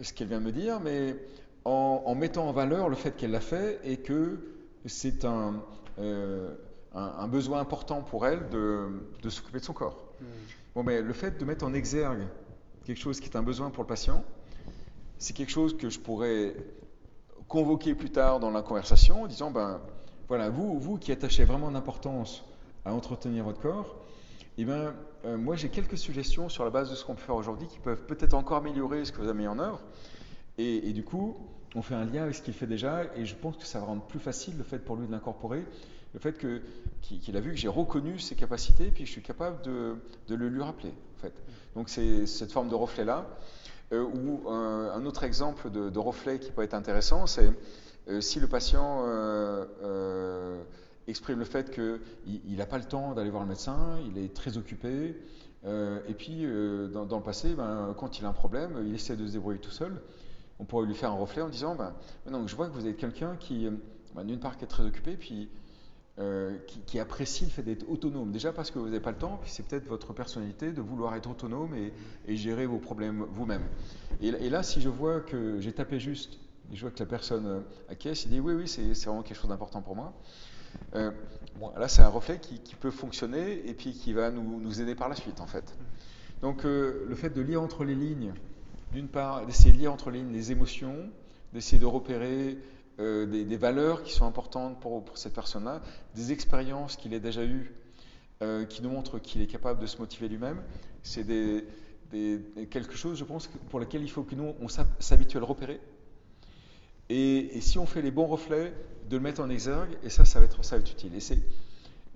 ce 0.01 0.13
qu'elle 0.13 0.29
vient 0.29 0.41
de 0.41 0.45
me 0.45 0.53
dire, 0.53 0.81
mais 0.81 1.17
en, 1.65 2.15
mettant 2.15 2.49
en 2.49 2.53
valeur 2.53 2.89
le 2.89 2.97
fait 2.97 3.17
qu'elle 3.17 3.33
l'a 3.33 3.41
fait 3.41 3.81
et 3.85 3.97
que 3.99 4.39
c'est 4.87 5.25
un, 5.25 5.63
euh, 5.99 6.55
un, 6.95 7.29
besoin 7.29 7.61
important 7.61 8.03
pour 8.03 8.27
elle 8.27 8.49
de, 8.51 8.89
de 9.23 9.31
s'occuper 9.31 9.59
de 9.59 9.65
son 9.65 9.73
corps. 9.73 10.05
Hmm. 10.21 10.25
Bon, 10.75 10.83
mais 10.83 11.03
le 11.03 11.13
fait 11.13 11.39
de 11.39 11.45
mettre 11.45 11.65
en 11.65 11.75
exergue 11.75 12.27
quelque 12.85 12.99
chose 12.99 13.21
qui 13.21 13.29
est 13.29 13.37
un 13.37 13.43
besoin 13.43 13.71
pour 13.71 13.85
le 13.85 13.89
patient, 13.89 14.25
c'est 15.19 15.35
quelque 15.35 15.53
chose 15.53 15.77
que 15.77 15.89
je 15.89 16.01
pourrais 16.01 16.55
convoquer 17.49 17.95
plus 17.95 18.11
tard 18.11 18.41
dans 18.41 18.51
la 18.51 18.63
conversation 18.63 19.23
en 19.23 19.27
disant, 19.27 19.51
ben 19.51 19.81
voilà, 20.29 20.49
vous, 20.49 20.79
vous 20.79 20.97
qui 20.97 21.13
attachez 21.13 21.45
vraiment 21.45 21.71
d'importance 21.71 22.45
à 22.85 22.93
entretenir 22.93 23.45
votre 23.45 23.61
corps, 23.61 23.97
eh 24.59 24.65
bien, 24.65 24.95
euh, 25.25 25.37
moi 25.37 25.57
j'ai 25.57 25.71
quelques 25.71 25.97
suggestions 25.97 26.49
sur 26.49 26.65
la 26.65 26.71
base 26.71 26.91
de 26.91 26.95
ce 26.95 27.05
qu'on 27.05 27.15
peut 27.15 27.23
faire 27.23 27.35
aujourd'hui 27.35 27.67
qui 27.69 27.79
peuvent 27.79 28.05
peut-être 28.05 28.35
encore 28.35 28.59
améliorer 28.59 29.05
ce 29.05 29.13
que 29.13 29.19
vous 29.19 29.29
avez 29.29 29.39
mis 29.39 29.47
en 29.47 29.59
œuvre. 29.59 29.81
Et, 30.59 30.93
du 30.93 31.03
coup, 31.03 31.37
on 31.75 31.81
fait 31.81 31.95
un 31.95 32.05
lien 32.05 32.25
avec 32.25 32.35
ce 32.35 32.43
qu'il 32.43 32.53
fait 32.53 32.67
déjà, 32.67 33.05
et 33.17 33.25
je 33.25 33.35
pense 33.35 33.57
que 33.57 33.65
ça 33.65 33.81
va 33.81 33.87
rendre 33.87 34.03
plus 34.03 34.21
facile 34.21 34.57
le 34.59 34.65
fait 34.65 34.79
pour 34.79 34.97
lui 34.97 35.07
de 35.07 35.13
l'incorporer, 35.13 35.65
le 36.13 36.21
fait 36.21 36.35
que, 36.35 36.61
qu'il, 37.01 37.37
a 37.37 37.41
vu 37.41 37.53
que 37.53 37.57
j'ai 37.57 37.69
reconnu 37.69 38.19
ses 38.19 38.35
capacités, 38.35 38.91
puis 38.91 39.05
que 39.05 39.07
je 39.07 39.13
suis 39.13 39.23
capable 39.23 39.63
de, 39.63 39.97
le 40.29 40.49
lui 40.49 40.63
rappeler. 40.63 40.93
En 41.17 41.21
fait. 41.21 41.33
Donc 41.75 41.89
c'est 41.89 42.27
cette 42.27 42.53
forme 42.53 42.69
de 42.69 42.75
reflet-là. 42.75 43.27
Euh, 43.93 44.05
ou 44.05 44.43
euh, 44.47 44.93
un 44.93 45.05
autre 45.07 45.25
exemple 45.25 45.71
de, 45.71 45.99
reflet 45.99 46.39
qui 46.39 46.53
peut 46.53 46.63
être 46.63 46.75
intéressant, 46.75 47.27
c'est 47.27 47.51
si 48.21 48.39
le 48.39 48.49
patient 48.49 49.07
exprime 51.09 51.39
le 51.39 51.45
fait 51.45 51.71
qu'il 51.71 52.57
n'a 52.57 52.67
pas 52.67 52.79
le 52.79 52.85
temps 52.85 53.15
d'aller 53.15 53.31
voir 53.31 53.43
le 53.43 53.49
médecin, 53.49 53.99
il 54.07 54.23
est 54.23 54.35
très 54.35 54.57
occupé, 54.57 55.17
euh, 55.65 56.01
et 56.09 56.15
puis 56.15 56.45
euh, 56.45 56.89
dans, 56.89 57.17
le 57.17 57.23
passé, 57.23 57.55
ben, 57.55 57.95
quand 57.97 58.19
il 58.19 58.25
a 58.25 58.29
un 58.29 58.33
problème, 58.33 58.83
il 58.87 58.95
essaie 58.95 59.17
de 59.17 59.27
se 59.27 59.33
débrouiller 59.33 59.61
tout 59.61 59.71
seul. 59.71 60.01
On 60.59 60.65
pourrait 60.65 60.87
lui 60.87 60.95
faire 60.95 61.11
un 61.11 61.17
reflet 61.17 61.43
en 61.43 61.49
disant, 61.49 61.75
ben, 61.75 61.95
je 62.47 62.57
vois 62.57 62.69
que 62.69 62.75
vous 62.75 62.87
êtes 62.87 62.97
quelqu'un 62.97 63.37
qui, 63.37 63.69
ben, 64.15 64.25
d'une 64.25 64.39
part, 64.39 64.57
est 64.61 64.67
très 64.67 64.85
occupé, 64.85 65.17
puis 65.17 65.49
euh, 66.19 66.59
qui, 66.87 66.99
apprécie 66.99 67.45
le 67.45 67.51
fait 67.51 67.63
d'être 67.63 67.89
autonome. 67.89 68.33
Déjà 68.33 68.53
parce 68.53 68.71
que 68.71 68.79
vous 68.79 68.85
n'avez 68.87 69.01
pas 69.01 69.13
le 69.13 69.17
temps, 69.17 69.39
puis 69.41 69.51
c'est 69.51 69.63
peut-être 69.63 69.87
votre 69.87 70.13
personnalité 70.13 70.73
de 70.73 70.81
vouloir 70.81 71.15
être 71.15 71.31
autonome 71.31 71.75
et, 71.75 72.37
gérer 72.37 72.67
vos 72.67 72.79
problèmes 72.79 73.25
vous-même. 73.31 73.63
Et, 74.21 74.29
et, 74.29 74.51
là, 74.51 74.63
si 74.63 74.81
je 74.81 74.89
vois 74.89 75.21
que 75.21 75.61
j'ai 75.61 75.73
tapé 75.73 75.99
juste, 75.99 76.39
et 76.73 76.77
je 76.77 76.83
vois 76.83 76.91
que 76.91 76.99
la 76.99 77.07
personne 77.07 77.65
acquiesce, 77.89 78.25
il 78.25 78.31
dit 78.31 78.41
oui, 78.41 78.55
oui, 78.55 78.69
c'est 78.69 78.93
vraiment 79.05 79.23
quelque 79.23 79.39
chose 79.39 79.49
d'important 79.49 79.81
pour 79.81 79.97
moi. 79.97 80.13
Là, 80.95 81.89
c'est 81.89 82.03
un 82.03 82.09
reflet 82.09 82.39
qui, 82.39 82.75
peut 82.75 82.91
fonctionner 82.91 83.69
et 83.69 83.75
puis 83.75 83.93
qui 83.93 84.13
va 84.13 84.31
nous, 84.31 84.81
aider 84.81 84.95
par 84.95 85.09
la 85.09 85.17
suite, 85.17 85.41
en 85.41 85.47
fait. 85.47 85.77
Donc, 86.41 86.65
le 86.65 87.15
fait 87.15 87.31
de 87.31 87.41
lire 87.41 87.63
entre 87.63 87.85
les 87.85 87.95
lignes, 87.95 88.33
d'une 88.93 89.09
part, 89.09 89.47
d'essayer 89.47 89.73
de 89.73 89.79
lire 89.79 89.93
entre 89.93 90.11
les 90.11 90.19
lignes 90.19 90.33
les 90.33 90.53
émotions, 90.53 91.11
d'essayer 91.53 91.79
de 91.79 91.87
repérer 91.87 92.59
des, 92.99 93.57
valeurs 93.57 94.03
qui 94.03 94.13
sont 94.13 94.27
importantes 94.27 94.81
pour, 94.81 95.05
cette 95.15 95.35
personne-là, 95.35 95.81
des 96.15 96.33
expériences 96.33 96.97
qu'il 96.97 97.15
a 97.15 97.19
déjà 97.19 97.45
eues 97.45 97.73
euh, 98.43 98.65
qui 98.65 98.83
nous 98.83 98.91
montre 98.91 99.21
qu'il 99.21 99.41
est 99.41 99.47
capable 99.47 99.81
de 99.81 99.87
se 99.87 99.99
motiver 99.99 100.29
lui-même. 100.29 100.61
C'est 101.05 101.25
quelque 102.71 102.97
chose, 102.97 103.17
je 103.17 103.25
pense, 103.25 103.49
pour 103.71 103.79
lequel 103.79 104.03
il 104.03 104.11
faut 104.11 104.25
que 104.25 104.35
nous, 104.35 104.55
on 104.61 104.67
s'habitue 104.69 105.37
à 105.37 105.41
le 105.41 105.47
repérer. 105.47 105.81
Et, 107.15 107.61
si 107.61 107.79
on 107.79 107.85
fait 107.85 108.01
les 108.01 108.11
bons 108.11 108.27
reflets, 108.27 108.73
de 109.11 109.17
le 109.17 109.23
mettre 109.23 109.43
en 109.43 109.51
exergue, 109.51 109.91
et 110.03 110.09
ça, 110.09 110.25
ça 110.25 110.39
va 110.39 110.47
être, 110.47 110.65
ça 110.65 110.77
va 110.77 110.81
être 110.81 110.91
utile. 110.91 111.13
Et 111.15 111.21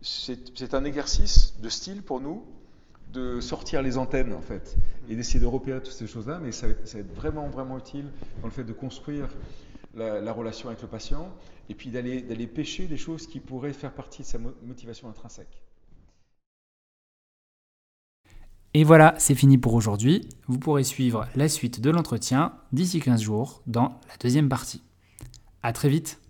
c'est 0.00 0.74
un 0.74 0.85
exercice 0.85 1.54
de 1.61 1.68
style 1.68 2.02
pour 2.02 2.20
nous, 2.22 2.44
de 3.12 3.40
sortir 3.40 3.82
les 3.82 3.98
antennes, 3.98 4.32
en 4.32 4.40
fait, 4.40 4.74
et 5.11 5.14
d'essayer 5.14 5.38
de 5.38 5.46
repérer 5.46 5.82
toutes 5.82 5.92
ces 5.92 6.06
choses-là, 6.06 6.40
mais 6.42 6.50
ça 6.50 6.68
va, 6.68 6.72
être, 6.72 7.14
vraiment, 7.14 7.48
vraiment 7.48 7.76
utile 7.76 8.06
dans 8.40 8.46
le 8.46 8.52
fait 8.52 8.64
de 8.64 8.72
construire 8.72 9.28
la, 9.94 10.22
la 10.22 10.32
relation 10.32 10.70
avec 10.70 10.80
le 10.80 10.88
patient, 10.88 11.30
et 11.68 11.74
puis 11.74 11.90
d'aller 11.90 12.46
pêcher 12.46 12.87
des 12.87 12.96
choses 12.96 13.26
qui 13.26 13.40
pourraient 13.40 13.74
faire 13.74 13.92
partie 13.92 14.22
de 14.22 14.26
sa 14.26 14.38
motivation 14.38 15.11
intrinsèque. 15.11 15.62
Et 18.72 18.85
voilà, 18.85 19.14
c'est 19.18 19.35
fini 19.35 19.59
pour 19.59 19.74
aujourd'hui. 19.74 20.28
Vous 20.48 20.59
pourrez 20.59 20.85
suivre 20.85 21.26
la 21.35 21.48
suite 21.48 21.80
de 21.80 21.90
l'entretien 21.90 22.52
d'ici 22.72 23.00
15 23.00 23.22
jours 23.22 23.62
dans 23.66 24.00
la 24.09 24.16
deuxième 24.20 24.48
partie. 24.48 24.82
A 25.66 25.72
très 25.72 25.88
vite 25.88 26.20